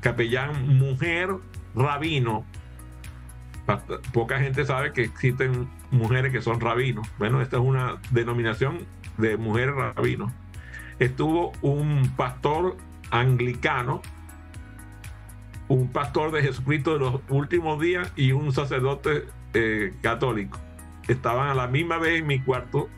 [0.04, 1.30] capellán mujer
[1.74, 2.44] rabino.
[4.12, 7.08] Poca gente sabe que existen mujeres que son rabinos.
[7.18, 8.80] Bueno, esta es una denominación
[9.16, 10.30] de mujeres rabinos.
[10.98, 12.76] Estuvo un pastor
[13.10, 14.02] anglicano,
[15.68, 20.58] un pastor de Jesucristo de los últimos días y un sacerdote eh, católico.
[21.08, 22.90] Estaban a la misma vez en mi cuarto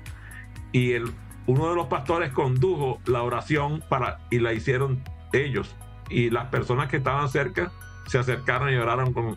[0.73, 1.13] y el,
[1.47, 5.77] uno de los pastores condujo la oración para, y la hicieron ellos.
[6.09, 7.73] Y las personas que estaban cerca
[8.07, 9.37] se acercaron y oraron con,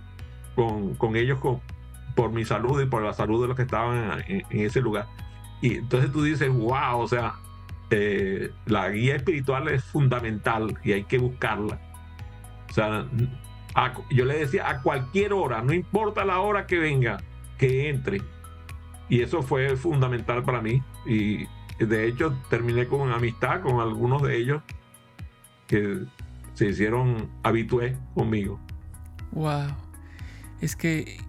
[0.55, 1.61] con, con ellos con,
[2.15, 5.07] por mi salud y por la salud de los que estaban en, ese lugar.
[5.61, 7.35] Y entonces tú dices, wow, o sea,
[7.89, 11.79] eh, la guía espiritual es fundamental y hay que buscarla.
[12.69, 13.05] O sea,
[14.11, 17.17] yo le decía a cualquier hora, no importa la hora que venga,
[17.57, 18.21] que entre.
[19.07, 20.83] Y eso fue fundamental para mí.
[21.05, 21.47] Y
[21.79, 24.61] de hecho terminé con amistad con algunos de ellos
[25.67, 26.03] que
[26.59, 28.59] se hicieron habitué conmigo.
[29.31, 29.67] Wow.
[30.59, 31.21] Es que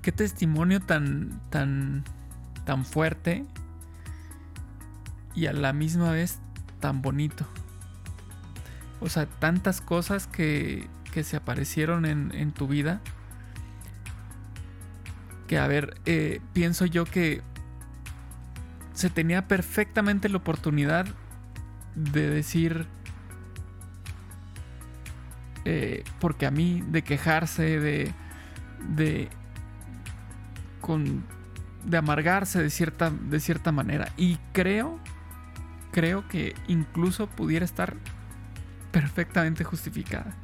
[0.00, 2.04] qué testimonio tan tan
[2.64, 3.44] tan fuerte
[5.34, 6.38] y a la misma vez
[6.80, 7.46] tan bonito.
[9.00, 13.02] O sea, tantas cosas que, que se aparecieron en, en, tu vida.
[15.48, 17.42] Que a ver, eh, pienso yo que
[18.94, 21.06] se tenía perfectamente la oportunidad
[21.96, 22.86] de decir,
[25.64, 28.14] eh, porque a mí, de quejarse, de,
[28.94, 29.28] de,
[30.80, 31.24] con,
[31.84, 34.12] de amargarse de cierta, de cierta manera.
[34.16, 35.00] Y creo,
[35.90, 37.96] creo que incluso pudiera estar
[38.92, 40.34] perfectamente justificada.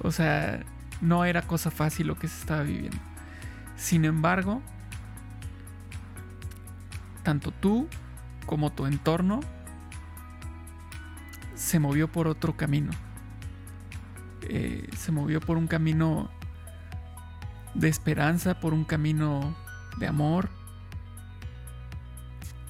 [0.00, 0.64] O sea,
[1.00, 2.98] no era cosa fácil lo que se estaba viviendo.
[3.76, 4.60] Sin embargo,
[7.22, 7.88] tanto tú
[8.46, 9.40] como tu entorno
[11.62, 12.90] se movió por otro camino.
[14.42, 16.28] Eh, se movió por un camino
[17.74, 19.54] de esperanza, por un camino
[19.96, 20.48] de amor,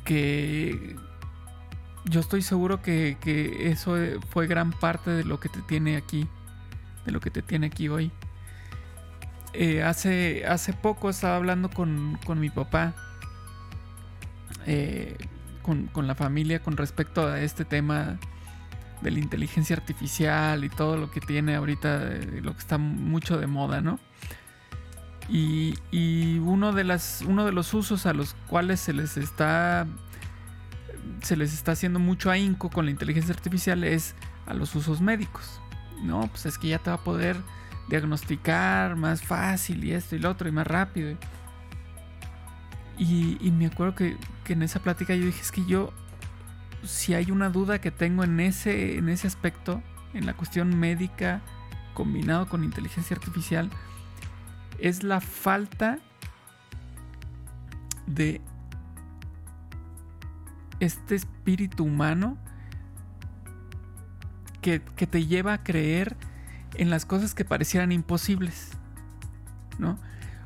[0.05, 0.97] que
[2.05, 3.17] yo estoy seguro que,
[3.71, 3.97] eso
[4.29, 6.29] fue gran parte de lo que te tiene aquí,
[7.07, 8.13] de lo que te tiene aquí hoy.
[9.55, 12.95] Eh, hace, hace poco estaba hablando con, mi papá,
[14.67, 15.17] eh,
[15.63, 18.19] con, con, la familia, con respecto a este tema
[19.03, 22.01] de la inteligencia artificial y todo lo que tiene ahorita,
[22.41, 23.99] lo que está mucho de moda, ¿no?
[25.29, 29.87] Y, y uno, de las, uno de los usos a los cuales se les está
[31.23, 34.15] se les está haciendo mucho ahínco con la inteligencia artificial es
[34.47, 35.61] a los usos médicos.
[36.03, 37.37] No, pues es que ya te va a poder
[37.89, 41.17] diagnosticar más fácil y esto y lo otro y más rápido.
[42.99, 44.17] Y, me acuerdo que,
[44.49, 45.93] en esa plática yo dije, es que yo,
[46.85, 49.83] si hay una duda que tengo en ese, en ese aspecto,
[50.15, 51.41] en la cuestión médica
[51.95, 53.71] combinado con inteligencia artificial,
[54.79, 55.99] es la falta
[58.07, 58.41] de
[60.81, 62.37] este espíritu humano
[64.61, 66.17] que, te lleva a creer
[66.75, 68.71] en las cosas que parecieran imposibles.
[69.79, 69.99] ¿No?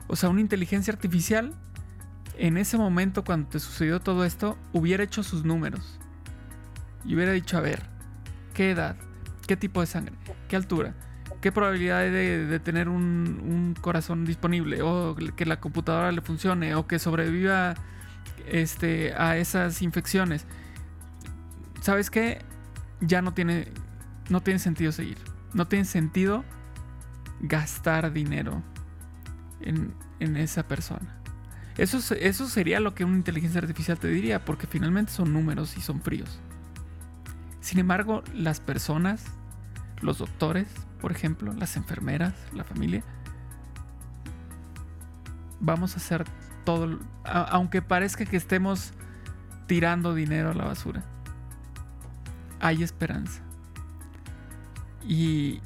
[0.09, 1.55] O sea, una inteligencia artificial
[2.39, 5.99] en ese momento cuando te sucedió todo esto hubiera hecho sus números
[7.07, 7.83] y hubiera dicho, a ver,
[8.55, 8.97] ¿qué edad?
[9.47, 10.15] ¿Qué tipo de sangre?
[10.49, 10.95] ¿Qué altura?
[11.41, 14.83] ¿Qué probabilidad hay de, tener un, corazón disponible?
[14.83, 16.75] ¿O que la computadora le funcione?
[16.75, 17.75] ¿O que sobreviva
[18.47, 20.47] este, a esas infecciones,
[21.81, 22.39] ¿sabes qué?
[23.01, 23.69] Ya no tiene,
[24.29, 25.19] no tiene sentido seguir.
[25.53, 26.45] No tiene sentido
[27.41, 28.63] gastar dinero
[29.61, 31.21] en, en esa persona.
[31.77, 35.81] Eso, eso sería lo que una inteligencia artificial te diría, porque finalmente son números y
[35.81, 36.41] son fríos.
[37.67, 39.25] Sin embargo, las personas,
[40.01, 40.69] los doctores,
[41.01, 43.03] por ejemplo, las enfermeras, la familia,
[45.59, 46.25] vamos a hacer
[46.65, 48.93] todo, aunque parezca que estemos
[49.67, 51.03] tirando dinero a la basura,
[52.61, 53.43] hay esperanza.
[55.05, 55.61] Y,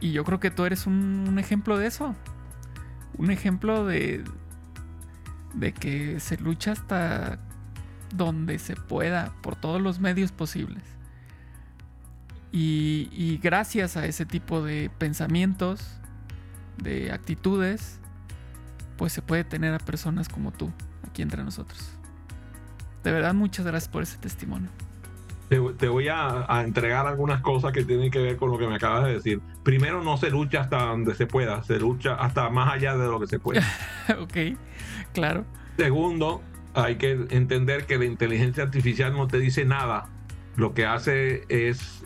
[0.00, 2.14] y yo creo que tú eres un, ejemplo de eso.
[3.16, 4.22] Un ejemplo de,
[5.54, 7.38] de que se lucha hasta
[8.14, 10.95] donde se pueda, por todos los medios posibles.
[12.52, 15.98] Y, y, gracias a ese tipo de pensamientos,
[16.78, 18.00] de actitudes,
[18.96, 20.72] pues se puede tener a personas como tú
[21.06, 21.92] aquí entre nosotros.
[23.04, 24.70] De verdad, muchas gracias por ese testimonio.
[25.48, 29.04] Te, voy a, entregar algunas cosas que tienen que ver con lo que me acabas
[29.04, 29.40] de decir.
[29.62, 33.20] Primero, no se lucha hasta donde se pueda, se lucha hasta más allá de lo
[33.20, 33.60] que se puede.
[34.18, 34.58] ok,
[35.12, 35.44] claro.
[35.76, 36.42] Segundo,
[36.74, 40.08] hay que entender que la inteligencia artificial no te dice nada.
[40.56, 42.04] Lo que hace es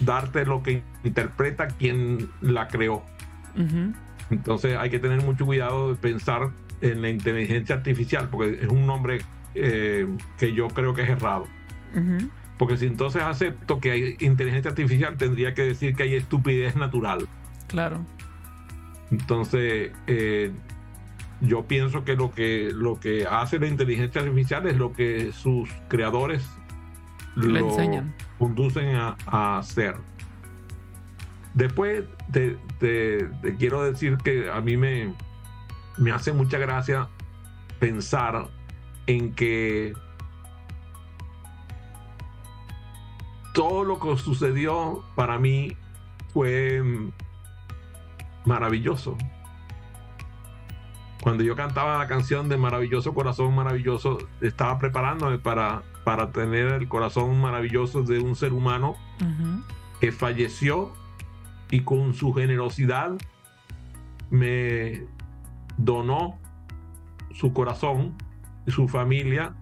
[0.00, 3.04] darte lo que interpreta quien la creó.
[4.30, 8.86] Entonces hay que tener mucho cuidado de pensar en la inteligencia artificial, porque es un
[8.86, 9.22] nombre
[9.54, 10.06] eh,
[10.38, 11.46] que yo creo que es errado.
[12.58, 17.26] Porque si entonces acepto que hay inteligencia artificial, tendría que decir que hay estupidez natural.
[17.68, 18.04] Claro.
[19.10, 20.52] Entonces, eh,
[21.40, 25.70] yo pienso que lo que lo que hace la inteligencia artificial es lo que sus
[25.88, 26.46] creadores
[27.36, 28.14] le enseñan.
[28.38, 29.96] Conducen a, hacer.
[31.54, 32.58] Después te,
[33.58, 35.14] quiero decir que a mí me,
[35.96, 37.08] me hace mucha gracia
[37.78, 38.48] pensar
[39.06, 39.94] en que
[43.54, 45.76] todo lo que sucedió para mí
[46.34, 46.82] fue
[48.44, 49.16] maravilloso.
[51.22, 56.86] Cuando yo cantaba la canción de Maravilloso Corazón Maravilloso, estaba preparándome para, para tener el
[56.86, 58.94] corazón maravilloso de un ser humano
[60.00, 60.92] que falleció
[61.68, 63.10] y con su generosidad
[64.30, 65.02] me
[65.76, 66.38] donó
[67.32, 68.14] su corazón
[68.68, 69.56] y su familia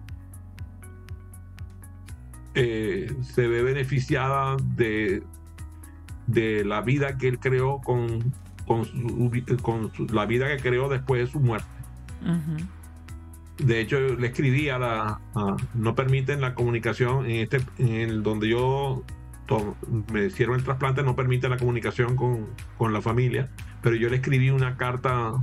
[2.53, 5.23] eh, se ve beneficiada de,
[6.27, 8.31] de la vida que él creó con,
[8.67, 11.67] con, la vida que creó después de su muerte.
[13.57, 15.19] De hecho, le escribí a la.
[15.73, 17.61] no permiten la comunicación en este.
[17.77, 19.03] En donde yo
[20.11, 23.49] me hicieron el trasplante, no permiten la comunicación con, con, la familia.
[23.81, 25.33] Pero yo le escribí una carta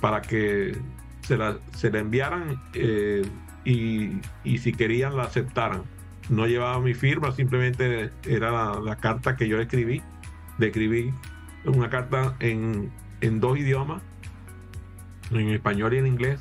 [0.00, 0.76] para que
[1.22, 3.22] se la, se la enviaran eh,
[3.64, 5.82] y, y si querían la aceptaran
[6.30, 10.00] no llevaba mi firma, simplemente era la, carta que yo escribí.
[10.58, 11.12] Le escribí
[11.64, 12.90] una carta en,
[13.40, 14.00] dos idiomas,
[15.32, 16.40] en español y en inglés,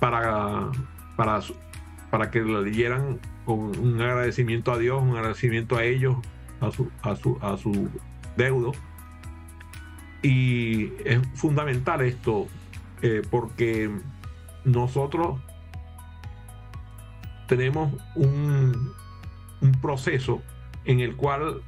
[0.00, 0.70] para,
[1.16, 1.40] para,
[2.10, 6.16] para que la leyeran con un agradecimiento a Dios, un agradecimiento a ellos,
[6.60, 7.88] a su, a su, a su
[8.36, 8.72] deudo.
[10.22, 12.48] Y es fundamental esto,
[13.02, 13.90] eh, porque
[14.64, 15.40] nosotros
[17.46, 18.94] tenemos un,
[19.82, 20.40] proceso
[20.84, 21.62] en el cual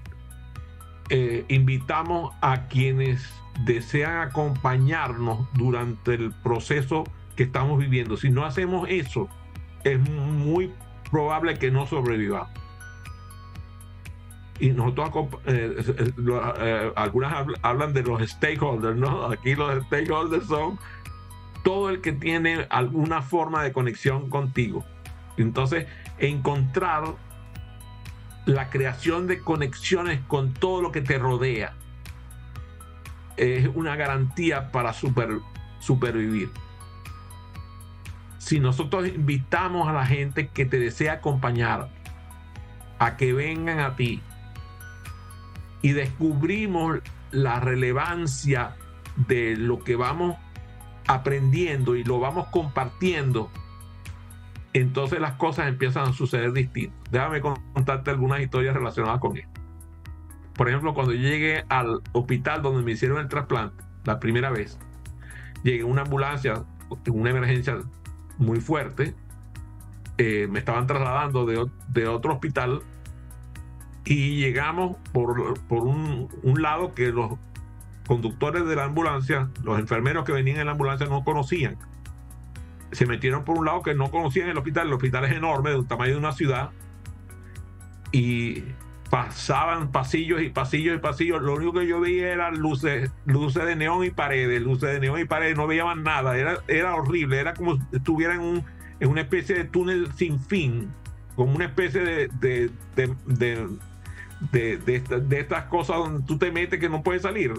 [1.11, 3.29] eh, invitamos a quienes
[3.67, 7.05] desean acompañarnos durante el proceso
[7.43, 8.17] estamos viviendo.
[8.17, 9.29] Si no hacemos eso,
[9.85, 10.73] es muy
[11.11, 12.51] probable que no sobrevivamos.
[14.61, 15.77] Y nosotros, eh,
[16.61, 19.27] eh, algunas hablan de los stakeholders, ¿no?
[19.27, 20.79] Aquí los stakeholders son
[21.65, 24.85] todo el que tiene alguna forma de conexión contigo.
[25.37, 25.87] Entonces,
[26.19, 27.05] encontrar
[28.47, 31.75] la creación de conexiones con todo lo que te rodea
[33.37, 36.51] es una garantía para supervivir.
[38.43, 41.89] Si nosotros invitamos a la gente que te desea acompañar
[42.99, 44.21] a que vengan a ti
[45.81, 46.99] y descubrimos
[47.31, 48.75] la relevancia
[49.29, 50.37] de lo que vamos
[51.07, 53.49] aprendiendo y lo vamos compartiendo,
[54.73, 56.99] entonces las cosas empiezan a suceder distintas.
[57.13, 59.61] Déjame contarte algunas historias relacionadas con esto.
[60.55, 64.81] Por ejemplo, cuando yo llegué al hospital donde me hicieron el trasplante, la primera vez,
[65.63, 66.65] llegué en una ambulancia,
[67.05, 67.79] en una emergencia
[68.39, 69.15] muy fuerte,
[70.19, 72.83] eh, me estaban trasladando de, otro hospital
[74.05, 77.39] y llegamos por, por un, un lado que los
[78.07, 81.79] conductores de la ambulancia, los enfermeros que venían en la ambulancia no conocían
[82.93, 84.87] se metieron por un lado que no conocían el hospital.
[84.87, 86.71] El hospital es enorme, de un tamaño de una ciudad.
[88.13, 88.65] Y
[89.13, 91.43] pasaban pasillos y pasillos y pasillos.
[91.43, 95.21] Lo único que yo veía eran luces, luces de neón y paredes, luces de neón
[95.21, 95.55] y paredes.
[95.55, 96.35] No veía más nada.
[96.39, 97.39] Era, era horrible.
[97.39, 98.65] Era como si estuviera en, un,
[99.01, 100.91] en una especie de túnel sin fin.
[101.37, 103.69] Como una especie de, de, de,
[104.51, 107.53] de, de estas cosas donde tú te metes que no puedes salir.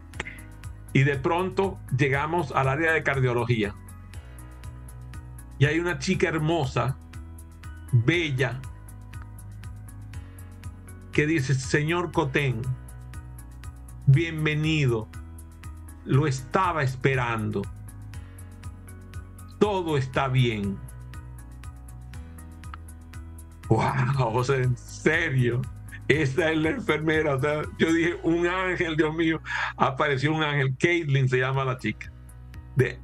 [0.92, 3.74] y de pronto llegamos al área de cardiología
[5.60, 6.96] y hay una chica hermosa,
[7.92, 8.60] bella,
[11.12, 12.62] que dice, Señor Cotén,
[14.06, 15.08] bienvenido,
[16.04, 17.62] lo estaba esperando,
[19.58, 20.78] todo está bien.
[23.68, 25.62] Wow, o sea, en serio.
[26.08, 27.36] Esa es la enfermera.
[27.36, 29.40] O sea, yo dije, un ángel, Dios mío.
[29.76, 30.74] Apareció un ángel.
[30.76, 32.10] Caitlin se llama la chica.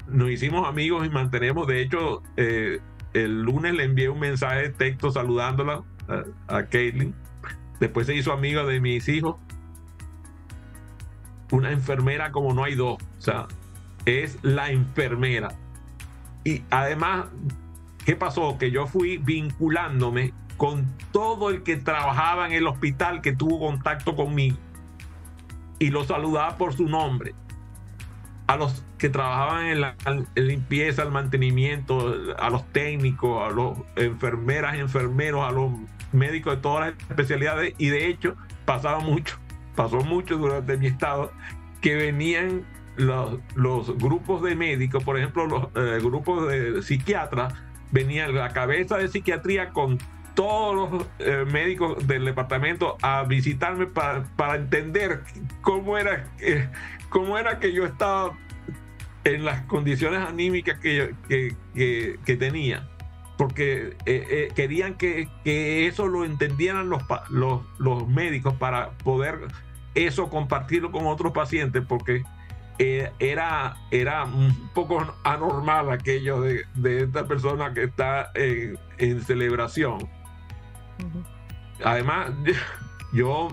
[0.08, 2.80] nos hicimos amigos y mantenemos, de hecho, eh,
[3.12, 7.14] el lunes le envié un mensaje de texto saludándola a, a Caitlin.
[7.80, 9.36] Después se hizo amiga de mis hijos.
[11.50, 12.98] Una enfermera como no hay dos.
[13.18, 13.46] O sea,
[14.04, 15.48] es la enfermera.
[16.44, 17.26] Y además,
[18.04, 18.56] ¿qué pasó?
[18.58, 24.16] Que yo fui vinculándome con todo el que trabajaba en el hospital que tuvo contacto
[24.16, 24.56] conmigo
[25.78, 27.34] y lo saludaba por su nombre.
[28.46, 29.96] A los que trabajaban en la
[30.36, 35.72] limpieza, el mantenimiento, a los técnicos, a los enfermeras, enfermeros, a los
[36.16, 39.38] médicos de todas las especialidades y de hecho pasaba mucho,
[39.74, 41.32] pasó mucho durante mi estado
[41.80, 42.64] que venían
[42.96, 43.38] los,
[43.98, 47.54] grupos de médicos, por ejemplo, los eh, grupos de psiquiatras,
[47.92, 49.98] venían la cabeza de psiquiatría con
[50.34, 55.22] todos los eh, médicos del departamento a visitarme para, para entender
[55.62, 56.28] cómo era,
[57.08, 58.36] cómo era que yo estaba
[59.24, 62.88] en las condiciones anímicas que, que, que, tenía.
[63.36, 69.48] Porque eh, querían que, eso lo entendieran los, los, los, médicos para poder
[69.94, 72.22] eso compartirlo con otros pacientes, porque
[72.78, 80.08] era, era un poco anormal aquello de, de esta persona que está en, en celebración.
[81.84, 82.30] Además,
[83.12, 83.48] yo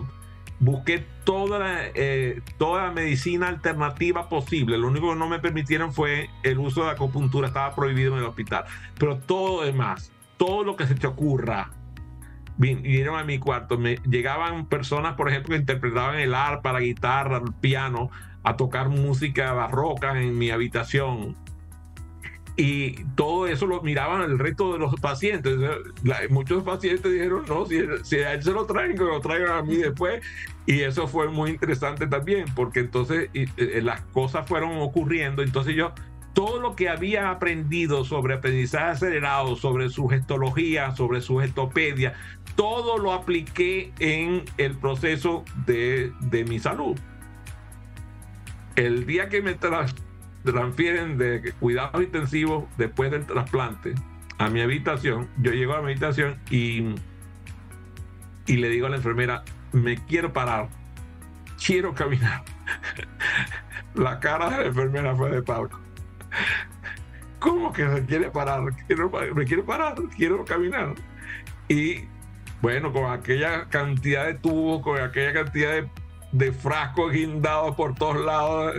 [0.63, 4.77] busqué toda la, eh, toda medicina alternativa posible.
[4.77, 8.25] Lo único que no me permitieron fue el uso de acupuntura, estaba prohibido en el
[8.25, 8.63] hospital.
[8.97, 11.71] Pero todo lo demás, todo lo que se te ocurra,
[12.57, 13.77] vinieron a mi cuarto.
[13.77, 18.09] Llegaban personas, por ejemplo, que interpretaban el arpa, la guitarra, el piano,
[18.43, 21.35] a tocar música barroca en mi habitación
[22.55, 25.57] y todo eso lo miraban el resto de los pacientes.
[26.29, 29.77] muchos pacientes dijeron, no, si, a él se lo traen, que lo traigan a mí
[29.77, 30.23] después.
[30.65, 35.41] Y eso fue muy interesante también, porque entonces eh, las cosas fueron ocurriendo.
[35.41, 35.93] Entonces yo,
[36.33, 42.13] todo lo que había aprendido sobre aprendizaje acelerado, sobre su gestología, sobre su gestopedia,
[42.55, 46.99] todo lo apliqué en el proceso de, de mi salud.
[48.75, 49.95] El día que me tras
[50.51, 53.95] transfieren de cuidados intensivos después del trasplante
[54.37, 55.29] a mi habitación.
[55.37, 56.95] Yo llego a mi habitación y,
[58.45, 60.69] y le digo a la enfermera, me quiero parar,
[61.63, 62.43] quiero caminar.
[63.95, 65.69] la cara de la enfermera fue de Pablo.
[67.39, 68.63] ¿Cómo que se quiere parar?
[68.87, 70.95] Quiero, me quiero parar, quiero caminar.
[71.67, 72.05] Y
[72.61, 75.89] bueno, con aquella cantidad de tubos, con aquella cantidad de,
[76.31, 78.75] de frascos guindados por todos lados,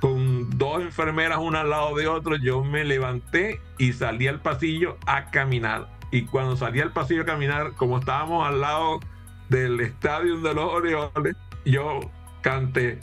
[0.00, 0.27] con
[0.58, 5.30] dos enfermeras una al lado de otro, yo me levanté y salí al pasillo a
[5.30, 5.88] caminar.
[6.10, 9.00] Y cuando salí al pasillo a caminar, como estábamos al lado
[9.48, 12.00] del estadio de los Orioles, yo
[12.42, 12.98] canté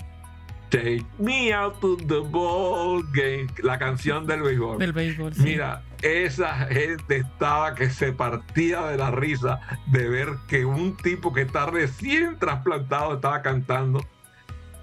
[0.69, 4.79] Take Me Out to the Ball Game, la canción del béisbol.
[4.79, 5.31] Del béisbol.
[5.37, 11.31] Mira, esa gente estaba que se partía de la risa de ver que un tipo
[11.31, 14.01] que está recién trasplantado estaba cantando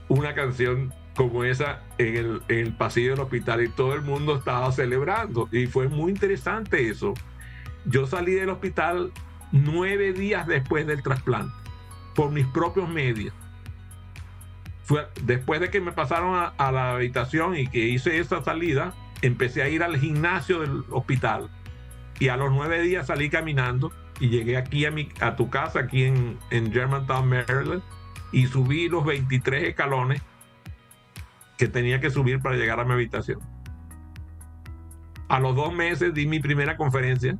[0.09, 5.49] una canción como esa en el, pasillo del hospital y todo el mundo estaba celebrando.
[5.53, 7.15] Y fue muy interesante eso.
[7.85, 9.13] Yo salí del hospital
[9.51, 11.55] nueve días después del trasplante,
[12.15, 13.35] por mis propios medios.
[14.85, 19.63] Fue, después de que me pasaron a, la habitación y que hice esa salida, empecé
[19.63, 21.51] a ir al gimnasio del hospital.
[22.19, 25.81] Y a los nueve días salí caminando y llegué aquí a, mi, a tu casa,
[25.81, 26.39] aquí en,
[26.73, 27.83] Germantown, Maryland,
[28.33, 30.23] y subí los 23 escalones
[31.63, 33.39] que tenía que subir para llegar a mi habitación.
[35.29, 37.39] A los dos meses di mi primera conferencia.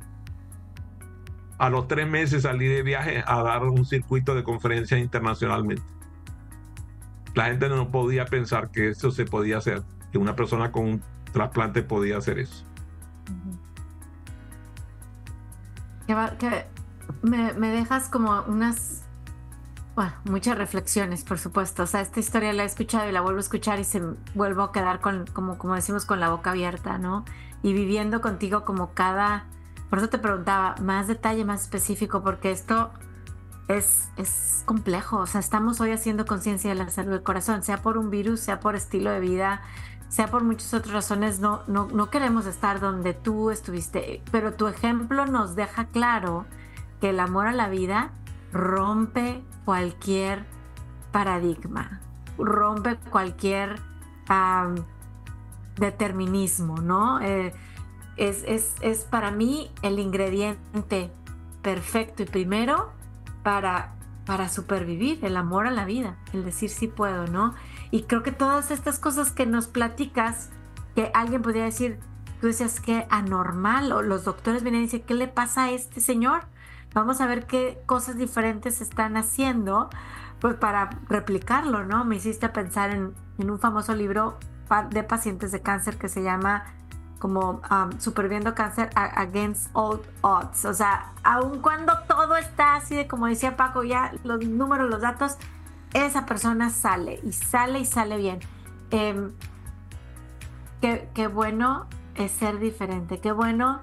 [1.57, 5.83] A los tres meses salí de viaje a dar un circuito de conferencias internacionalmente.
[7.35, 11.03] La gente no podía pensar que eso se podía hacer, que una persona con un
[11.33, 12.65] trasplante podía hacer eso.
[17.23, 19.02] me, me dejas como unas
[19.95, 21.83] bueno, muchas reflexiones, por supuesto.
[21.83, 24.01] O sea, esta historia la he escuchado y la vuelvo a escuchar y se
[24.33, 27.25] vuelvo a quedar con, como, decimos, con la boca abierta, ¿no?
[27.61, 29.45] Y viviendo contigo como cada...
[29.89, 32.91] Por eso te preguntaba, más detalle, más específico, porque esto
[33.67, 35.17] es, es complejo.
[35.17, 38.39] O sea, estamos hoy haciendo conciencia de la salud del corazón, sea por un virus,
[38.39, 39.61] sea por estilo de vida,
[40.09, 41.39] sea por muchas otras razones.
[41.39, 46.45] No, no, no queremos estar donde tú estuviste, pero tu ejemplo nos deja claro
[46.99, 48.09] que el amor a la vida
[48.53, 50.45] rompe cualquier
[51.11, 52.01] paradigma,
[52.37, 53.79] rompe cualquier
[55.75, 57.19] determinismo, ¿no?
[57.19, 57.53] Eh,
[58.15, 61.11] es, es, para mí el ingrediente
[61.61, 62.91] perfecto y primero
[63.41, 63.95] para,
[64.25, 67.55] para supervivir, el amor a la vida, el decir sí puedo, ¿no?
[67.91, 70.51] Y creo que todas estas cosas que nos platicas
[70.95, 71.99] que alguien podría decir,
[72.39, 76.01] tú decías que anormal, o los doctores vienen y dicen, ¿qué le pasa a este
[76.01, 76.45] señor?
[76.93, 79.89] Vamos a ver qué cosas diferentes están haciendo
[80.39, 82.03] pues para replicarlo, ¿no?
[82.03, 84.37] Me hiciste pensar en, un famoso libro
[84.89, 86.65] de pacientes de cáncer que se llama
[87.17, 90.65] como um, cáncer against all odds.
[90.65, 94.99] O sea, aun cuando todo está así de como decía Paco, ya los números, los
[94.99, 95.37] datos,
[95.93, 98.39] esa persona sale y sale y sale bien.
[98.91, 99.31] Em,
[100.81, 101.85] qué, qué, bueno
[102.15, 103.79] es ser diferente, qué bueno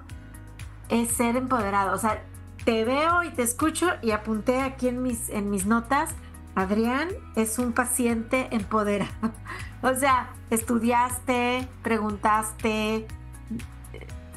[0.89, 1.95] es ser empoderado.
[1.95, 2.23] O sea,
[2.65, 6.15] te veo y te escucho y apunté aquí en mis, en mis notas,
[6.55, 9.11] Adrián es un paciente empoderado.
[9.81, 13.07] o sea, estudiaste, preguntaste,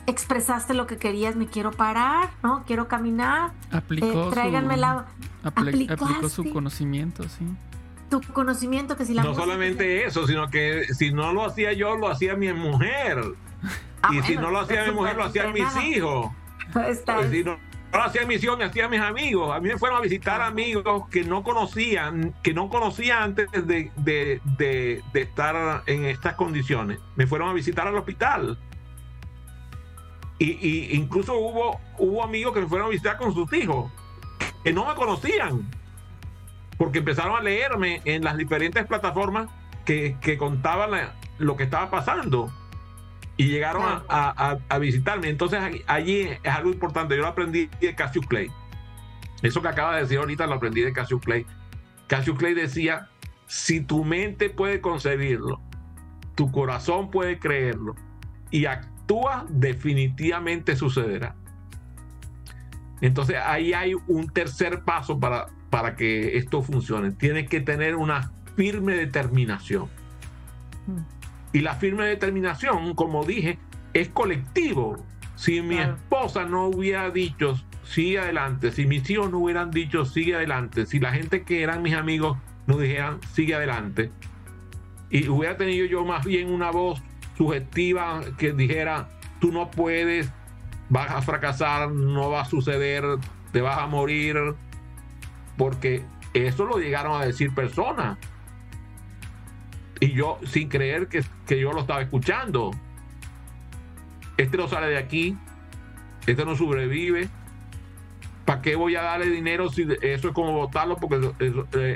[0.07, 2.65] expresaste lo que querías, me quiero parar, ¿no?
[2.67, 3.53] Quiero caminar.
[3.71, 5.07] Aplicó, eh, la...
[5.43, 7.45] aplicó su conocimiento, sí.
[8.11, 11.97] Tu conocimiento que si la No solamente eso, sino que si no lo hacía yo,
[11.97, 13.19] lo hacía mi mujer.
[14.03, 16.31] Ah, y si no lo hacía mi mujer, lo hacían mis hijos.
[16.73, 17.59] Pues si no,
[18.03, 19.55] hacía mi hijos, me hacían mis amigos.
[19.55, 23.91] A mí me fueron a visitar amigos que no conocían, que no conocía antes de,
[23.97, 26.99] de, de, de estar en estas condiciones.
[27.17, 28.59] Me fueron a visitar al hospital
[30.39, 33.91] y, incluso hubo, hubo amigos que me fueron a visitar con sus hijos,
[34.63, 35.71] que no me conocían,
[36.77, 39.49] porque empezaron a leerme en las diferentes plataformas
[39.85, 40.91] que, que contaban
[41.39, 42.53] lo que estaba pasando
[43.37, 45.29] y llegaron a, a, visitarme.
[45.29, 47.17] Entonces allí es algo importante.
[47.17, 48.51] Yo lo aprendí de Cassius Clay.
[49.43, 51.45] Eso que acaba de decir ahorita lo aprendí de Cassius Clay.
[52.07, 53.09] Cassius Clay decía,
[53.47, 55.61] si tu mente puede concebirlo,
[56.35, 57.95] tu corazón puede creerlo
[58.51, 61.35] y actúa, definitivamente sucederá.
[63.01, 67.11] Entonces ahí hay un tercer paso para, para que esto funcione.
[67.11, 69.89] Tienes que tener una firme determinación.
[71.55, 73.59] Y la firme determinación, como dije,
[73.95, 74.97] es colectivo.
[75.37, 80.35] Si mi esposa no hubiera dicho sigue adelante, si mis hijos no hubieran dicho sigue
[80.35, 84.11] adelante, si la gente que eran mis amigos no dijeran sigue adelante,
[85.11, 87.01] y hubiera tenido yo más bien una voz
[87.37, 89.09] sugestiva que dijera,
[89.41, 90.33] tú no puedes,
[90.89, 93.05] vas a fracasar, no va a suceder,
[93.53, 94.37] te vas a morir,
[95.57, 98.19] porque eso lo llegaron a decir personas.
[100.05, 102.73] Y yo, sin creer que, que yo lo estaba escuchando,
[104.37, 105.37] este no sale de aquí,
[106.27, 107.31] este no sobrevive.
[108.45, 110.97] ¿Para qué voy a darle dinero si eso es como votarlo?
[110.97, 111.33] Porque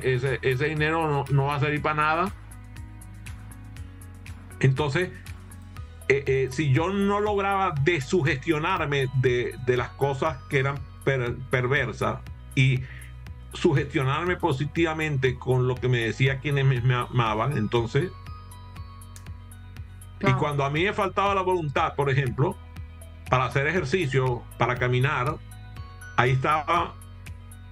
[0.04, 2.32] ese, ese, dinero no, no, va a servir para nada.
[4.60, 5.10] Entonces,
[6.08, 10.78] eh, eh, si yo no lograba desugestionarme de, de las cosas que eran
[11.50, 12.20] perversas
[12.54, 12.80] y
[13.52, 18.10] sugestionarme positivamente con lo que me decía quienes me, amaban, entonces...
[20.20, 22.56] Y cuando a mí me faltaba la voluntad, por ejemplo,
[23.30, 25.36] para hacer ejercicio, para caminar,
[26.16, 26.94] ahí estaba,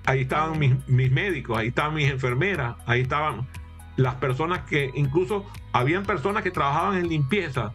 [0.05, 3.49] ahí estaban mis, mis médicos, ahí estaban mis enfermeras, ahí estaban
[3.97, 7.73] las personas que incluso habían personas que trabajaban en limpieza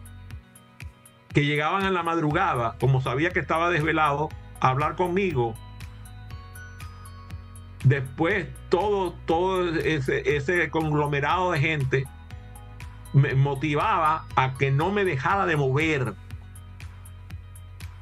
[1.32, 4.28] que llegaban en la madrugada, como sabía que estaba desvelado,
[4.60, 5.54] a hablar conmigo.
[7.84, 12.04] Después todo, todo ese, conglomerado de gente
[13.12, 16.14] me motivaba a que no me dejara de mover.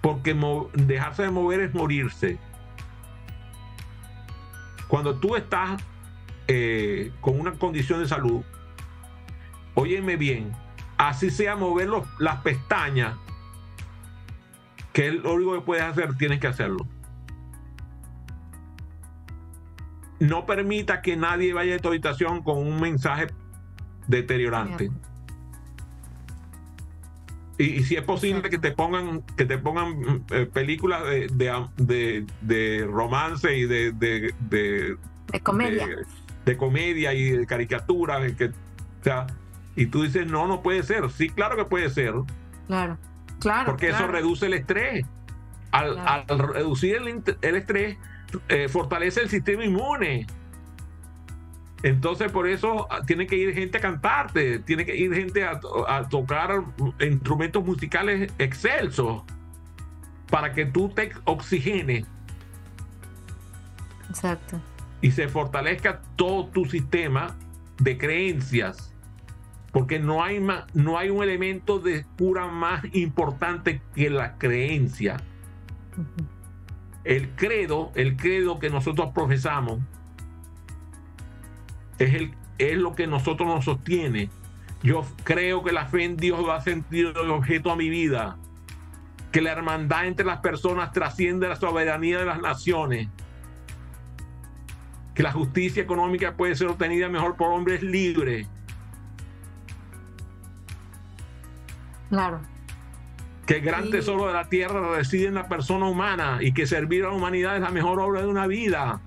[0.03, 0.35] Porque
[0.75, 2.39] dejarse de mover es morirse.
[4.89, 5.83] Cuando tú estás
[6.49, 8.43] eh, con una condición de salud,
[9.75, 10.53] óyeme bien,
[10.99, 13.17] así sea mover las pestañas,
[14.93, 16.87] que es lo único que puedes hacer, tienes que hacerlo.
[20.21, 23.27] No permita que nadie vaya a tu habitación con un mensaje
[24.07, 24.91] deteriorante.
[27.59, 33.55] Y, si es posible que te pongan, que te pongan eh, películas de, de, romance
[33.55, 34.97] y de, de,
[35.43, 35.87] comedia.
[36.47, 39.27] De, comedia y de caricatura, que, o sea,
[39.77, 41.11] y tú dices, no, no puede ser.
[41.11, 42.15] Sí, claro que puede ser.
[42.67, 42.97] Claro,
[43.41, 43.67] claro.
[43.67, 45.05] Porque eso reduce el estrés.
[45.71, 47.99] Al, reducir el, estrés,
[48.49, 50.27] eh, fortalece el sistema inmune.
[51.83, 55.61] Entonces, por eso ah, tiene que ir gente a cantarte, tiene que ir gente a,
[56.11, 56.63] tocar
[57.01, 59.23] instrumentos musicales excelsos
[60.31, 62.07] para que tú te oxigenes.
[64.11, 64.61] Exacto.
[65.01, 67.35] Y se fortalezca todo tu sistema
[67.79, 68.91] de creencias
[69.73, 75.19] porque no hay, más, no hay un elemento de cura más importante que la creencia.
[77.05, 79.81] El credo, el credo que nosotros profesamos,
[81.99, 84.31] es, el, es lo que nosotros nos sostiene.
[84.83, 88.37] Yo creo que la fe en Dios va a sentir el objeto a mi vida.
[89.33, 93.09] Que la hermandad entre las personas trasciende la soberanía de las naciones.
[95.15, 98.49] Que la justicia económica puede ser obtenida mejor por hombres libres.
[102.09, 102.41] Claro.
[103.51, 107.05] Que el gran tesoro de la tierra reside en la persona humana y que servir
[107.05, 109.01] a la humanidad es la mejor obra de una vida.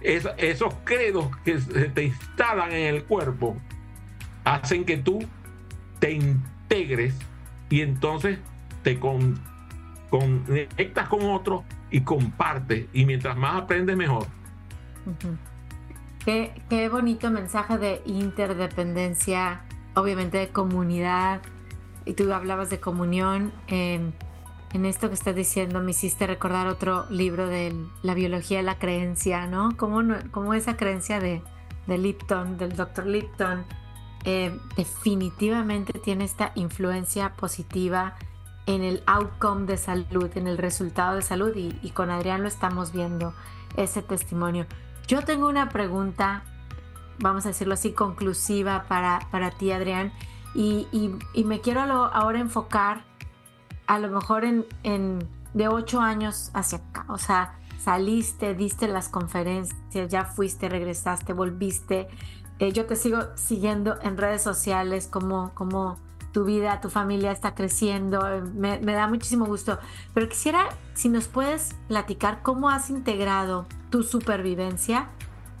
[0.00, 3.56] esos credos que se te instalan en el cuerpo
[4.44, 5.18] hacen que tú
[5.98, 7.18] te integres
[7.70, 8.38] y entonces
[8.84, 12.86] te conectas con otros y compartes.
[12.92, 14.28] Y mientras más aprendes, mejor.
[16.24, 19.62] qué, qué bonito mensaje de interdependencia,
[19.96, 21.42] obviamente de comunidad.
[22.04, 23.52] Y tú hablabas de comunión.
[23.68, 24.12] en
[24.86, 29.46] esto que estás diciendo me hiciste recordar otro libro de la biología de la creencia,
[29.46, 29.76] ¿no?
[29.76, 31.42] Como, como esa creencia de,
[31.86, 33.64] de Lipton, del doctor Lipton,
[34.24, 38.14] eh, definitivamente tiene esta influencia positiva
[38.66, 42.92] en el outcome de salud, en el resultado de salud y, con Adrián lo estamos
[42.92, 43.34] viendo
[43.76, 44.66] ese testimonio.
[45.08, 46.44] Yo tengo una pregunta,
[47.18, 50.12] vamos a decirlo así, conclusiva para, para ti Adrián
[50.54, 50.88] y,
[51.44, 53.04] me quiero ahora enfocar
[53.86, 60.08] a lo mejor en, de ocho años hacia acá, o sea, saliste, diste las conferencias,
[60.08, 62.08] ya fuiste, regresaste, volviste,
[62.58, 65.98] eh, yo te sigo siguiendo en redes sociales, como, como
[66.32, 69.78] tu vida, tu familia está creciendo, me, da muchísimo gusto.
[70.14, 75.08] Pero quisiera, si nos puedes platicar cómo has integrado tu supervivencia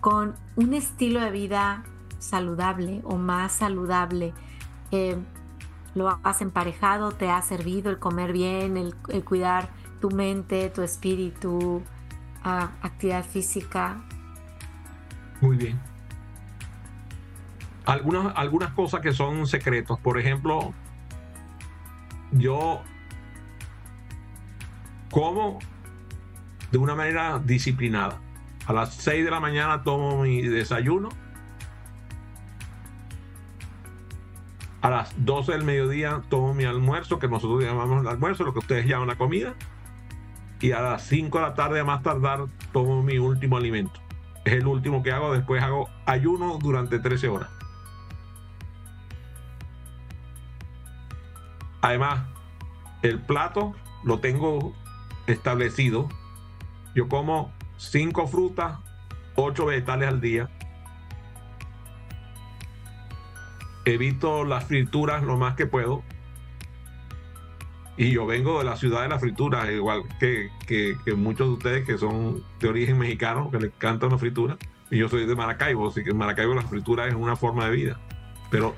[0.00, 1.84] con un estilo de vida
[2.18, 4.32] saludable o más saludable.
[5.94, 7.12] ¿Lo has emparejado?
[7.12, 9.68] ¿Te ha servido el comer bien, el, cuidar
[10.00, 11.82] tu mente, tu espíritu,
[12.42, 14.02] actividad física?
[15.40, 15.92] Muy bien
[17.84, 19.98] algunas, algunas cosas que son secretos.
[20.00, 20.72] Por ejemplo,
[22.32, 22.82] yo
[25.10, 25.58] como
[26.70, 28.18] de una manera disciplinada.
[28.66, 31.08] A las 6 de la mañana tomo mi desayuno.
[34.82, 38.58] A las 12 del mediodía tomo mi almuerzo, que nosotros llamamos el almuerzo, lo que
[38.58, 39.54] ustedes llaman la comida.
[40.60, 44.00] Y a las 5 de la tarde, a más tardar, tomo mi último alimento.
[44.44, 45.32] Es el último que hago.
[45.32, 47.48] Después hago ayuno durante 13 horas.
[51.80, 52.26] Además,
[53.02, 54.74] el plato lo tengo
[55.28, 56.08] establecido.
[56.94, 58.78] Yo como cinco frutas,
[59.36, 60.50] ocho vegetales al día.
[63.84, 66.02] Evito las frituras lo más que puedo.
[67.96, 70.48] Y yo vengo de la ciudad de las frituras, igual que,
[71.16, 74.56] muchos de ustedes que son de origen mexicano, que les encantan las frituras.
[74.90, 77.70] Y yo soy de Maracaibo, así que en Maracaibo la fritura es una forma de
[77.72, 78.00] vida.
[78.50, 78.74] Pero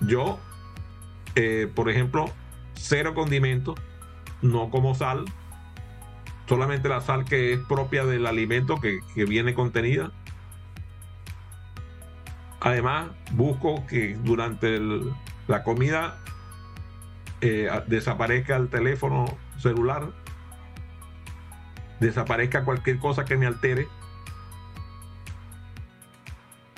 [0.00, 0.38] yo
[1.40, 2.24] eh, por ejemplo,
[2.74, 3.76] cero condimentos,
[4.42, 5.24] no como sal,
[6.48, 10.10] solamente la sal que es propia del alimento que, viene contenida.
[12.68, 14.78] Además, busco que durante
[15.46, 16.18] la comida
[17.40, 19.24] eh, desaparezca el teléfono
[19.56, 20.10] celular,
[21.98, 23.88] desaparezca cualquier cosa que me altere.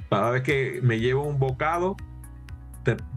[0.08, 1.96] Cada vez que me llevo un bocado,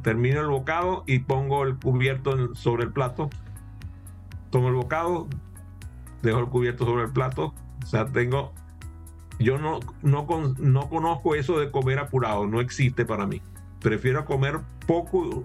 [0.01, 3.29] termino el bocado y pongo el cubierto sobre el plato.
[4.49, 5.27] Tomo el bocado,
[6.23, 7.53] dejo el cubierto sobre el plato.
[7.83, 8.51] O sea, tengo.
[9.39, 10.27] Yo no, no,
[10.57, 13.41] no conozco eso de comer apurado, no existe para mí.
[13.81, 15.43] Prefiero comer poco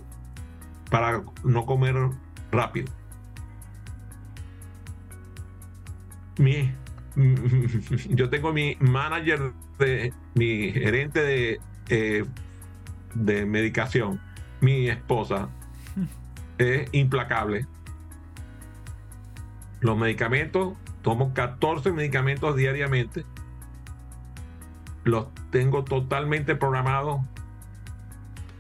[0.91, 1.97] para no comer
[2.53, 2.93] rápido.
[6.39, 6.73] Mi,
[8.11, 12.25] yo tengo mi manager, de, mi gerente de eh,
[13.15, 14.21] de medicación,
[14.61, 15.49] mi esposa,
[16.59, 17.67] es implacable.
[19.81, 23.25] Los medicamentos, tomo 14 medicamentos diariamente.
[25.05, 27.21] Los tengo totalmente programados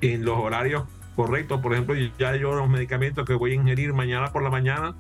[0.01, 0.85] en los horarios
[1.17, 1.61] correctos.
[1.61, 4.95] Por ejemplo, ya yo los medicamentos que voy a ingerir mañana por la mañana,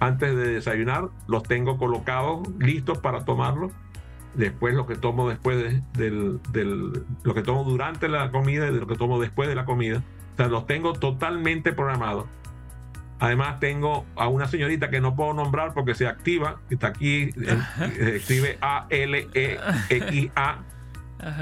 [0.00, 3.72] antes de desayunar, los tengo colocados, listos para tomarlos
[4.36, 8.80] después lo que tomo después de, del, lo que tomo durante la comida y de
[8.80, 10.02] lo que tomo después de la comida.
[10.34, 12.26] O sea, los tengo totalmente programados.
[13.18, 17.30] Además tengo a una señorita que no puedo nombrar porque se activa, está aquí,
[17.98, 20.58] escribe A-L-E-X-A.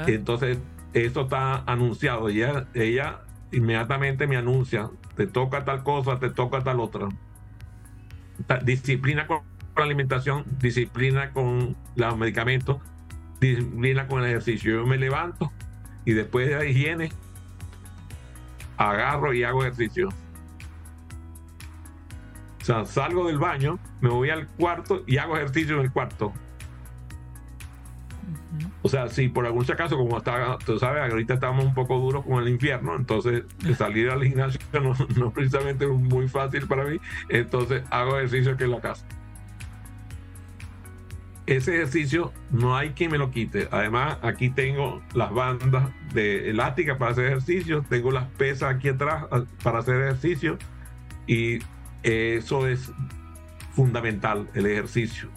[0.07, 0.59] Entonces,
[0.93, 2.29] esto está anunciado.
[2.29, 3.19] Ella, ella
[3.51, 7.09] inmediatamente me anuncia, te toca tal cosa, te toca tal otra.
[8.63, 9.41] Disciplina con
[9.75, 12.77] la alimentación, disciplina con los medicamentos,
[13.41, 14.77] disciplina con el ejercicio.
[14.77, 15.51] Yo me levanto
[16.05, 17.11] y después de la higiene
[18.77, 20.07] agarro y hago ejercicio.
[22.65, 26.33] O sea, salgo del baño, me voy al cuarto y hago ejercicio en el cuarto.
[28.81, 32.25] O sea, si por algún acaso, como está, tú sabes, ahorita estamos un poco duros
[32.25, 33.43] con el infierno, entonces
[33.77, 36.97] salir al gimnasio no, no precisamente muy fácil para mí,
[37.29, 39.05] entonces hago ejercicio aquí en la casa.
[41.45, 43.67] Ese ejercicio no hay quien me lo quite.
[43.69, 49.25] Además, aquí tengo las bandas de elástica para hacer ejercicio, tengo las pesas aquí atrás
[49.29, 50.57] ah, para hacer ejercicio
[51.27, 51.59] y
[52.05, 52.91] eso es
[53.73, 55.27] fundamental, el ejercicio.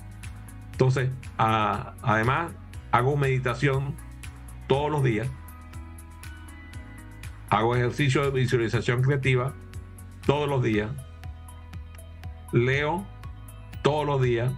[0.72, 2.52] Entonces, además,
[2.92, 3.96] hago meditación
[4.66, 5.28] todos los días.
[7.48, 9.54] Hago ejercicio de visualización creativa
[10.26, 10.90] todos los días.
[12.52, 13.06] Leo
[13.82, 14.52] todos los días.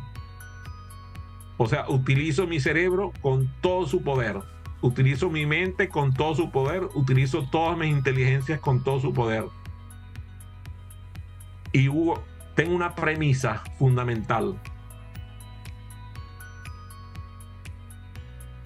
[1.59, 4.41] O sea, utilizo mi cerebro con todo su poder.
[4.81, 6.89] Utilizo mi mente con todo su poder.
[6.95, 9.45] Utilizo todas mis inteligencias con todo su poder
[11.73, 11.89] y
[12.55, 14.59] tengo una premisa fundamental.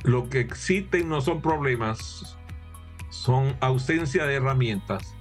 [0.02, 2.36] Lo que existen no son problemas,
[3.10, 5.16] son ausencia de herramientas.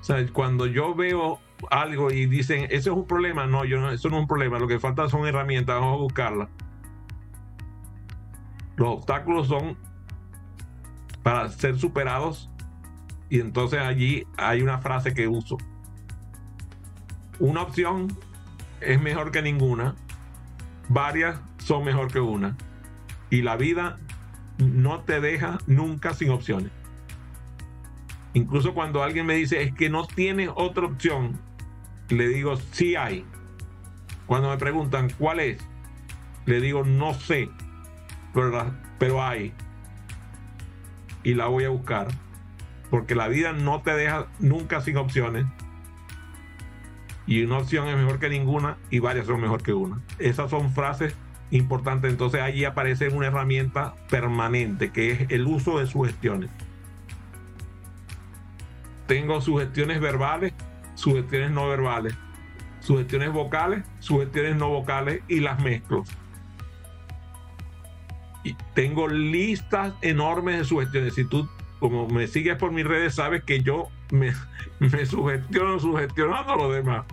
[0.00, 1.40] O sea, cuando yo veo
[1.70, 4.58] algo y dicen, eso es un problema, no, yo no, eso no es un problema,
[4.58, 6.48] lo que falta son herramientas, vamos a buscarlas.
[8.76, 9.78] Los obstáculos son
[11.22, 12.50] para ser superados
[13.30, 15.56] y entonces allí hay una frase que uso
[17.38, 18.16] una opción
[18.80, 19.94] es mejor que ninguna,
[20.88, 22.56] varias son mejor que una.
[23.30, 23.98] Y la vida
[24.58, 26.70] no te deja nunca sin opciones.
[28.34, 31.38] Incluso cuando alguien me dice es que no tienes otra opción,
[32.08, 33.24] le digo sí hay.
[34.26, 35.58] Cuando me preguntan cuál es,
[36.46, 37.48] le digo no sé,
[38.32, 39.52] pero, pero hay.
[41.22, 42.08] Y la voy a buscar.
[42.90, 45.46] Porque la vida no te deja nunca sin opciones
[47.26, 50.00] y una opción es mejor que ninguna y varias son mejor que una.
[50.18, 51.16] Esas son frases
[51.50, 52.10] importantes.
[52.10, 56.50] Entonces allí aparece una herramienta permanente que es el uso de sugestiones.
[59.06, 60.52] Tengo sugestiones verbales,
[60.94, 62.14] sugestiones no verbales,
[62.80, 66.04] sugestiones vocales, sugestiones no vocales y las mezclo.
[68.42, 71.14] Y tengo listas enormes de sugestiones.
[71.14, 71.48] Si tú,
[71.80, 74.32] como me sigues por mis redes, sabes que yo me,
[74.78, 77.04] me sugestiono sugestionando a los demás.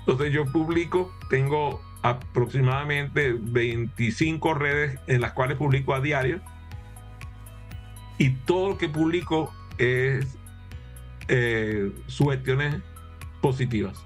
[0.00, 6.40] Entonces yo publico, tengo aproximadamente 25 redes en las cuales publico a diario
[8.18, 10.38] y todo lo que publico es
[11.28, 12.76] eh, sugestiones
[13.40, 14.04] positivas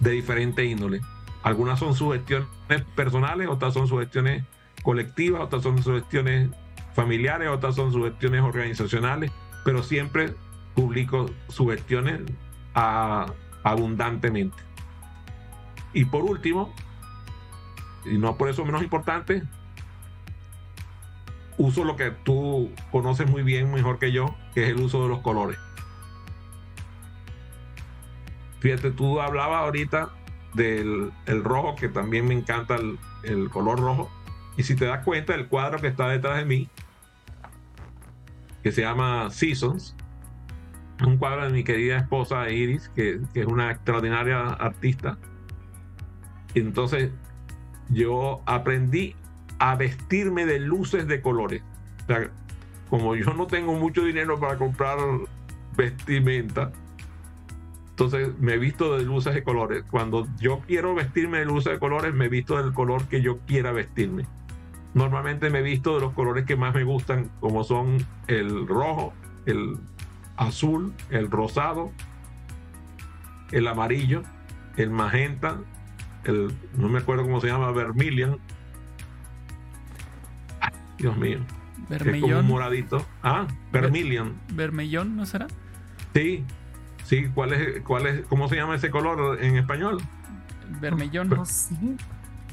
[0.00, 1.00] de diferente índole.
[1.42, 2.46] Algunas son sugestiones
[2.94, 4.44] personales, otras son sugestiones
[4.82, 6.50] colectivas, otras son sugestiones
[6.94, 9.32] familiares, otras son sugestiones organizacionales,
[9.64, 10.34] pero siempre
[10.74, 12.20] publico sugestiones
[12.74, 14.56] abundantemente.
[15.92, 16.74] Y por último,
[18.04, 19.42] y no por eso menos importante,
[21.58, 25.08] uso lo que tú conoces muy bien, mejor que yo, que es el uso de
[25.08, 25.58] los colores.
[28.60, 30.10] Fíjate, tú hablabas ahorita
[30.54, 34.10] del el rojo, que también me encanta el, el color rojo.
[34.56, 36.68] Y si te das cuenta, el cuadro que está detrás de mí,
[38.62, 39.96] que se llama Seasons,
[41.06, 45.18] un cuadro de mi querida esposa Iris, que, es una extraordinaria artista.
[46.54, 47.10] Entonces
[47.88, 49.14] yo aprendí
[49.58, 51.62] a vestirme de luces de colores.
[52.90, 54.98] Como yo no tengo mucho dinero para comprar
[55.76, 56.72] vestimenta,
[57.90, 59.84] entonces me visto de luces de colores.
[59.90, 63.72] Cuando yo quiero vestirme de luces de colores, me visto del color que yo quiera
[63.72, 64.26] vestirme.
[64.94, 69.14] Normalmente me visto de los colores que más me gustan, como son el rojo,
[69.46, 69.78] el
[70.42, 71.90] azul, el rosado,
[73.50, 74.22] el amarillo,
[74.76, 75.58] el magenta,
[76.24, 78.38] el, no me acuerdo cómo se llama, vermilion.
[80.98, 81.40] Dios mío.
[81.90, 83.04] Es como un moradito.
[83.22, 84.34] Ah, vermilion.
[84.52, 85.46] ¿Vermellón no será?
[86.14, 86.44] Sí,
[87.04, 87.28] sí.
[87.34, 89.98] ¿Cuál es, cuál es, ¿Cómo se llama ese color en español?
[90.80, 91.28] Vermellón.
[91.28, 91.74] No sé.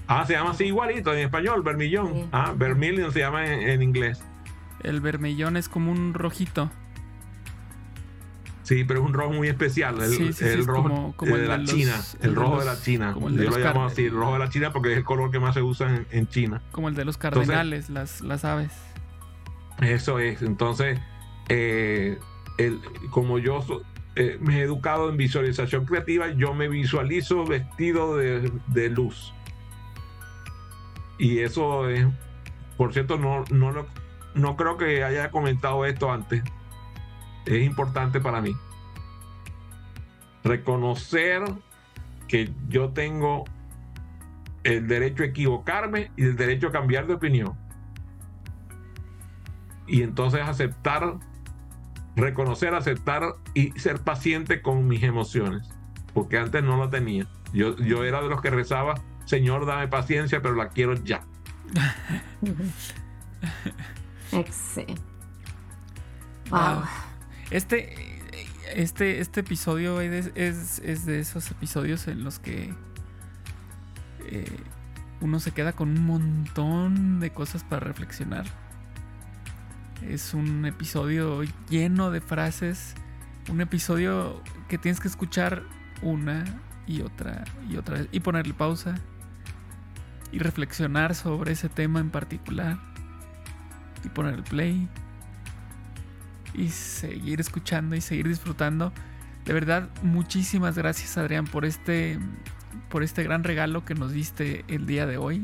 [0.08, 2.30] Ah, se llama así igualito en español, vermillón.
[2.32, 4.20] Ah, vermilion se llama en, inglés.
[4.82, 6.72] El vermellón es como un rojito.
[8.70, 9.96] Sí, pero es un rojo muy especial.
[10.00, 12.00] El, rojo de, la China.
[12.22, 13.16] El rojo de la China.
[13.20, 15.56] Yo lo llamo así, el rojo de la China porque es el color que más
[15.56, 16.62] se usa en, China.
[16.72, 18.72] Como el de los cardenales, las, las aves.
[19.82, 20.44] Eso es.
[20.44, 21.00] Entonces,
[21.48, 22.20] eh,
[23.10, 23.66] como yo
[24.16, 29.34] eh, me he educado en visualización creativa, yo me visualizo vestido de, de luz.
[31.18, 32.06] Y eso es,
[32.78, 33.88] por cierto, no, no,
[34.36, 36.44] no creo que haya comentado esto antes
[37.46, 38.56] es importante para mí.
[40.44, 41.44] Reconocer
[42.28, 43.46] que yo tengo
[44.64, 47.58] el derecho a equivocarme y el derecho a cambiar de opinión.
[49.88, 51.18] Y entonces aceptar,
[52.16, 55.68] reconocer, aceptar y ser paciente con mis emociones,
[56.14, 57.28] porque antes no la tenía.
[57.54, 61.24] Yo, yo era de los que rezaba, Señor, dame paciencia, pero la quiero ya.
[64.32, 65.02] Excelente.
[66.52, 66.84] Wow.
[67.52, 67.96] Este,
[68.76, 72.74] este, este episodio es, es, de esos episodios en los que
[74.28, 74.58] eh,
[75.22, 78.46] uno se queda con un montón de cosas para reflexionar.
[80.08, 82.94] Es un episodio lleno de frases.
[83.50, 85.64] Un episodio que tienes que escuchar
[86.04, 86.46] una
[86.86, 88.10] y otra y otra vez.
[88.12, 88.96] Y ponerle pausa.
[90.32, 92.78] Y reflexionar sobre ese tema en particular.
[94.06, 94.88] Y poner el play.
[96.54, 98.92] Y seguir escuchando y seguir disfrutando.
[99.46, 102.20] De verdad, muchísimas gracias Adrián por este,
[102.90, 105.44] por este gran regalo que nos diste el día de hoy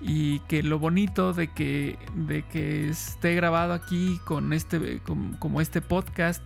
[0.00, 5.00] y que lo bonito de que, de que esté grabado aquí con este,
[5.38, 6.42] como este podcast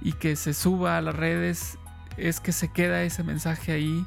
[0.00, 1.78] y que se suba a las redes
[2.16, 4.06] es que se queda ese mensaje ahí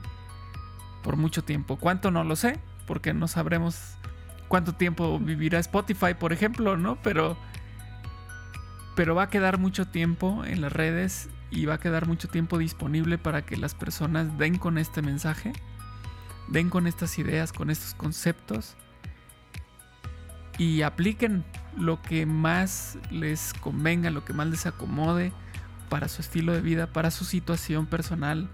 [1.03, 1.78] por mucho tiempo.
[1.78, 2.12] ¿Cuánto?
[2.12, 3.97] No lo sé, porque no sabremos
[4.47, 6.97] cuánto tiempo vivirá Spotify, por ejemplo, ¿no?
[7.01, 7.38] Pero,
[8.98, 12.58] pero va a quedar mucho tiempo en las redes y va a quedar mucho tiempo
[12.58, 15.54] disponible para que las personas den con este mensaje
[16.48, 18.76] ven con estas ideas, con estos conceptos
[20.58, 21.45] y apliquen
[21.78, 25.32] lo que más les convenga, lo que más les acomode
[25.89, 28.50] para su estilo de vida, para su situación personal,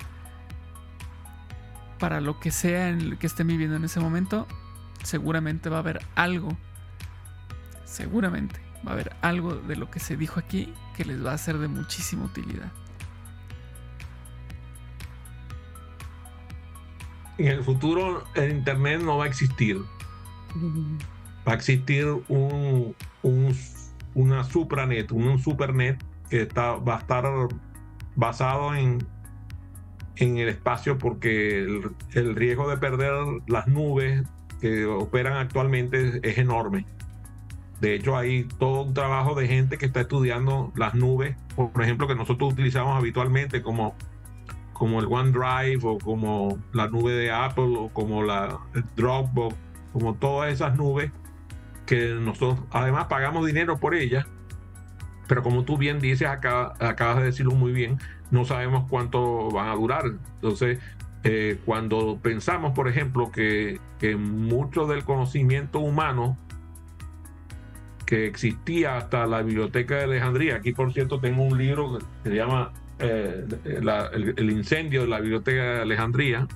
[1.99, 4.45] para lo que sea en el que estén viviendo en ese momento,
[5.03, 6.49] seguramente va a haber algo,
[7.85, 11.37] seguramente va a haber algo de lo que se dijo aquí que les va a
[11.37, 12.71] ser de muchísima utilidad.
[17.37, 19.77] en el futuro el Internet no va a existir.
[21.47, 22.95] Va a existir un,
[24.13, 27.25] una supranet, un supernet que está, va a estar
[28.15, 29.05] basado en,
[30.17, 31.59] en el espacio porque
[32.13, 33.11] el, riesgo de perder
[33.47, 34.23] las nubes
[34.61, 36.85] que operan actualmente es, enorme.
[37.83, 42.07] De hecho, hay todo un trabajo de gente que está estudiando las nubes, por ejemplo,
[42.07, 43.93] que nosotros utilizamos habitualmente como
[44.71, 48.57] como el OneDrive o como la nube de Apple o como la
[48.95, 49.57] Dropbox,
[49.91, 51.11] como todas esas nubes
[51.85, 54.25] que nosotros además pagamos dinero por ellas,
[55.27, 57.97] pero como tú bien dices, acabas de decirlo muy bien,
[58.31, 60.05] no sabemos cuánto van a durar.
[60.35, 60.79] Entonces,
[61.25, 66.37] eh, cuando pensamos, por ejemplo, que, que mucho del conocimiento humano
[68.05, 72.35] que existía hasta la biblioteca de Alejandría, aquí por cierto tengo un libro que se
[72.35, 76.47] llama eh, el, incendio de la biblioteca de Alejandría,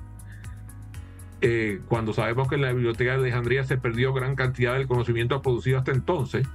[1.42, 5.42] eh, cuando sabemos que en la biblioteca de Alejandría se perdió gran cantidad del conocimiento
[5.42, 6.48] producido hasta entonces,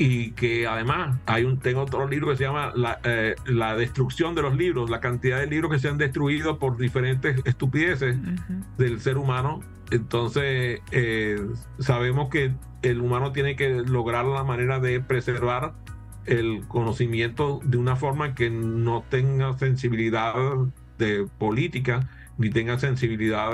[0.00, 4.34] y que además hay un, tengo otro libro que se llama la, eh, la, destrucción
[4.34, 8.16] de los libros, la cantidad de libros que se han destruido por diferentes estupideces
[8.78, 9.60] del ser humano.
[9.90, 10.80] Entonces,
[11.78, 15.74] sabemos que el humano tiene que lograr la manera de preservar
[16.26, 20.34] el conocimiento de una forma que no tenga sensibilidad
[20.98, 23.50] de política ni tenga sensibilidad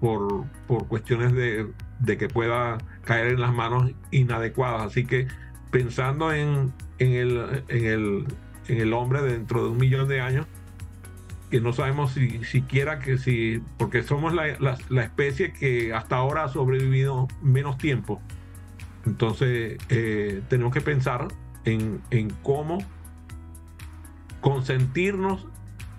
[0.00, 4.86] por, por cuestiones de, que pueda caer en las manos inadecuadas.
[4.86, 5.28] Así que
[5.70, 8.24] pensando en, en, el, en, el,
[8.68, 10.46] en el hombre dentro de un millón de años,
[11.50, 16.44] que no sabemos si siquiera que si, porque somos la, la, especie que hasta ahora
[16.44, 18.20] ha sobrevivido menos tiempo.
[19.06, 21.28] Entonces eh, tenemos que pensar
[21.64, 22.00] en,
[22.42, 22.78] cómo
[24.40, 25.46] consentirnos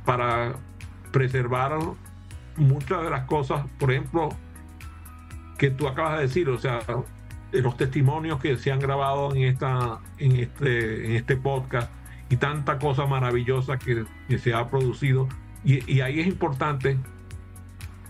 [0.05, 0.55] para
[1.11, 1.77] preservar
[2.55, 4.29] muchas de las cosas, por ejemplo,
[5.57, 6.79] que tú acabas de decir, o sea,
[7.51, 11.91] los testimonios que se han grabado en, esta, en, este, en este podcast
[12.29, 14.05] y tanta cosa maravillosa que,
[14.37, 15.27] se ha producido.
[15.63, 16.97] Y, ahí es importante,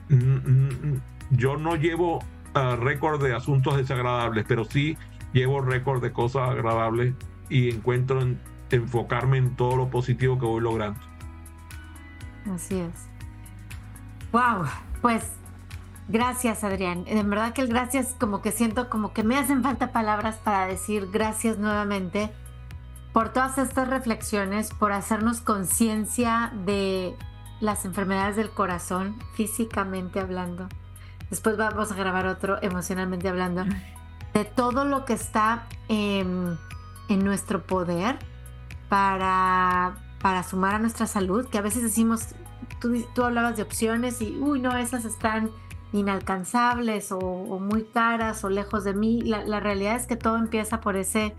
[0.09, 1.01] mm, mm,
[1.31, 4.97] yo no llevo uh, récord de asuntos desagradables, pero sí
[5.33, 7.13] llevo récord de cosas agradables
[7.49, 8.39] y encuentro en,
[8.71, 10.99] enfocarme en todo lo positivo que voy logrando.
[12.53, 13.09] Así es.
[14.31, 14.65] Wow,
[15.01, 15.31] pues
[16.07, 17.03] gracias Adrián.
[17.07, 20.67] En verdad que el gracias como que siento como que me hacen falta palabras para
[20.67, 22.31] decir gracias nuevamente
[23.13, 27.15] por todas estas reflexiones, por hacernos conciencia de
[27.59, 30.67] las enfermedades del corazón, físicamente hablando.
[31.29, 33.65] Después vamos a grabar otro emocionalmente hablando,
[34.33, 35.67] de todo lo que está...
[35.87, 36.57] en
[37.23, 38.19] nuestro poder
[38.89, 42.35] para, para sumar a nuestra salud, que a veces decimos,
[42.81, 45.51] tú, tú hablabas de opciones y, uy, no, esas están
[45.93, 47.19] inalcanzables o,
[47.59, 49.21] muy caras o lejos de mí.
[49.21, 51.35] La, la, realidad es que todo empieza por ese,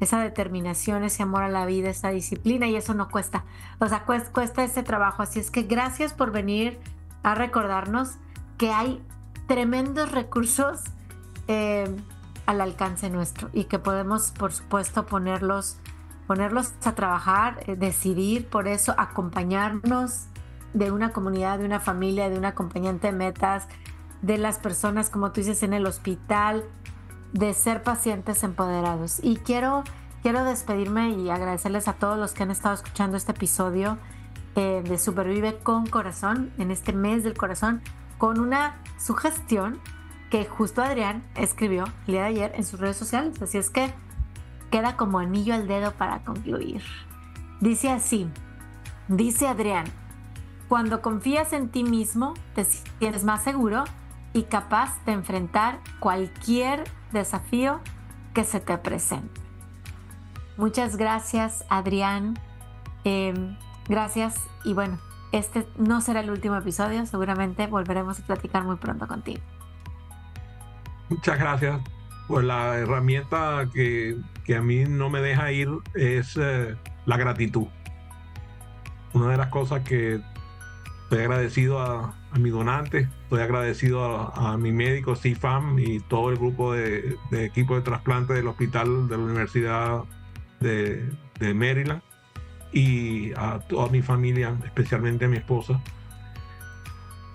[0.00, 3.44] esa determinación, ese amor a la vida, esa disciplina y eso no cuesta.
[3.78, 5.22] O sea, cuesta, ese trabajo.
[5.22, 6.78] Así es que gracias por venir
[7.22, 8.16] a recordarnos
[8.58, 9.02] que hay
[9.46, 10.80] tremendos recursos
[11.48, 11.94] eh,
[12.46, 15.78] al alcance nuestro y que podemos, por supuesto, ponerlos,
[16.26, 20.26] ponerlos a trabajar, eh, decidir por eso, acompañarnos
[20.72, 23.68] de una comunidad, de una familia, de un acompañante de metas,
[24.22, 26.64] de las personas, como tú dices, en el hospital,
[27.34, 29.18] de ser pacientes empoderados.
[29.22, 29.82] Y quiero,
[30.22, 33.98] quiero despedirme y agradecerles a todos los que han estado escuchando este episodio
[34.54, 37.82] eh, de Supervive con Corazón, en este mes del corazón,
[38.18, 39.80] con una sugestión
[40.30, 43.42] que justo Adrián escribió el día de ayer en sus redes sociales.
[43.42, 43.92] Así es que
[44.70, 46.82] queda como anillo al dedo para concluir.
[47.60, 48.28] Dice así,
[49.08, 49.86] dice Adrián,
[50.68, 53.84] cuando confías en ti mismo, te sientes más seguro
[54.34, 57.80] y capaz de enfrentar cualquier desafío
[58.34, 59.40] que se te presente.
[60.58, 62.38] Muchas gracias, Adrián.
[63.04, 63.56] Em,
[63.88, 64.98] gracias y bueno,
[65.32, 69.40] este no será el último episodio, seguramente volveremos a platicar muy pronto contigo.
[71.08, 71.80] Muchas gracias.
[72.26, 74.16] Pues la herramienta que,
[74.56, 77.66] a mí no me deja ir es eh, la gratitud.
[79.12, 80.20] Una de las cosas que
[81.04, 86.72] estoy agradecido a, mi donante, estoy agradecido a, mi médico CIFAM y todo el grupo
[86.72, 90.04] de, equipo de trasplante del hospital de la Universidad
[90.60, 91.10] de,
[91.52, 92.00] Maryland
[92.72, 95.82] y a toda mi familia, especialmente a mi esposa.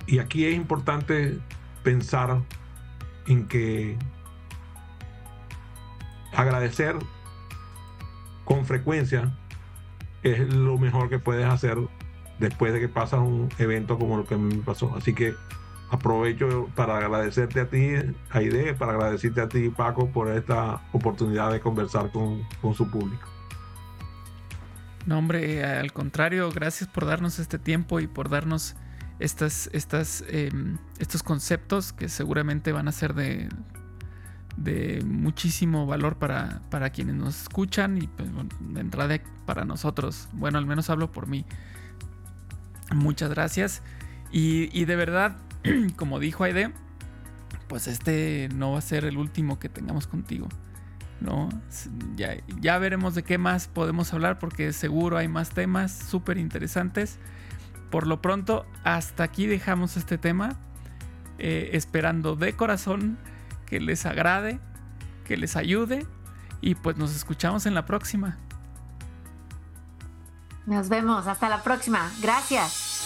[0.08, 1.38] Y aquí es importante
[1.84, 2.42] pensar
[3.28, 3.98] en que
[6.32, 6.96] agradecer
[8.46, 9.38] con frecuencia
[10.24, 11.78] es lo mejor que puedes hacer
[12.40, 14.96] después de que pasa un evento como lo que me pasó.
[14.96, 15.36] Así que
[15.90, 17.94] aprovecho para agradecerte a ti,
[18.32, 22.44] Aide, para agradecerte a ti, Paco, por esta oportunidad de conversar con,
[22.76, 23.28] su público.
[25.06, 28.76] No, hombre, al contrario, gracias por darnos este tiempo y por darnos
[29.20, 33.50] estas, estas, em, estos conceptos que seguramente van a ser de,
[34.58, 38.30] de muchísimo valor para, para, quienes nos escuchan y pues,
[38.60, 40.28] de entrada para nosotros.
[40.34, 41.46] Bueno, al menos hablo por mí.
[42.94, 43.82] Muchas gracias.
[44.32, 45.38] Y, de verdad,
[45.96, 46.72] como dijo Aide,
[47.68, 50.48] pues este no va a ser el último que tengamos contigo.
[51.22, 51.50] ¿no?
[52.16, 57.18] Ya, veremos de qué más podemos hablar porque seguro hay más temas súper interesantes.
[57.92, 60.58] Por lo pronto, hasta aquí dejamos este tema.
[61.42, 63.18] Eh, esperando de corazón
[63.66, 64.60] que les agrade,
[65.26, 66.06] que les ayude.
[66.62, 68.38] Y pues nos escuchamos en la próxima.
[70.66, 72.12] Nos vemos, hasta la próxima.
[72.22, 73.06] Gracias.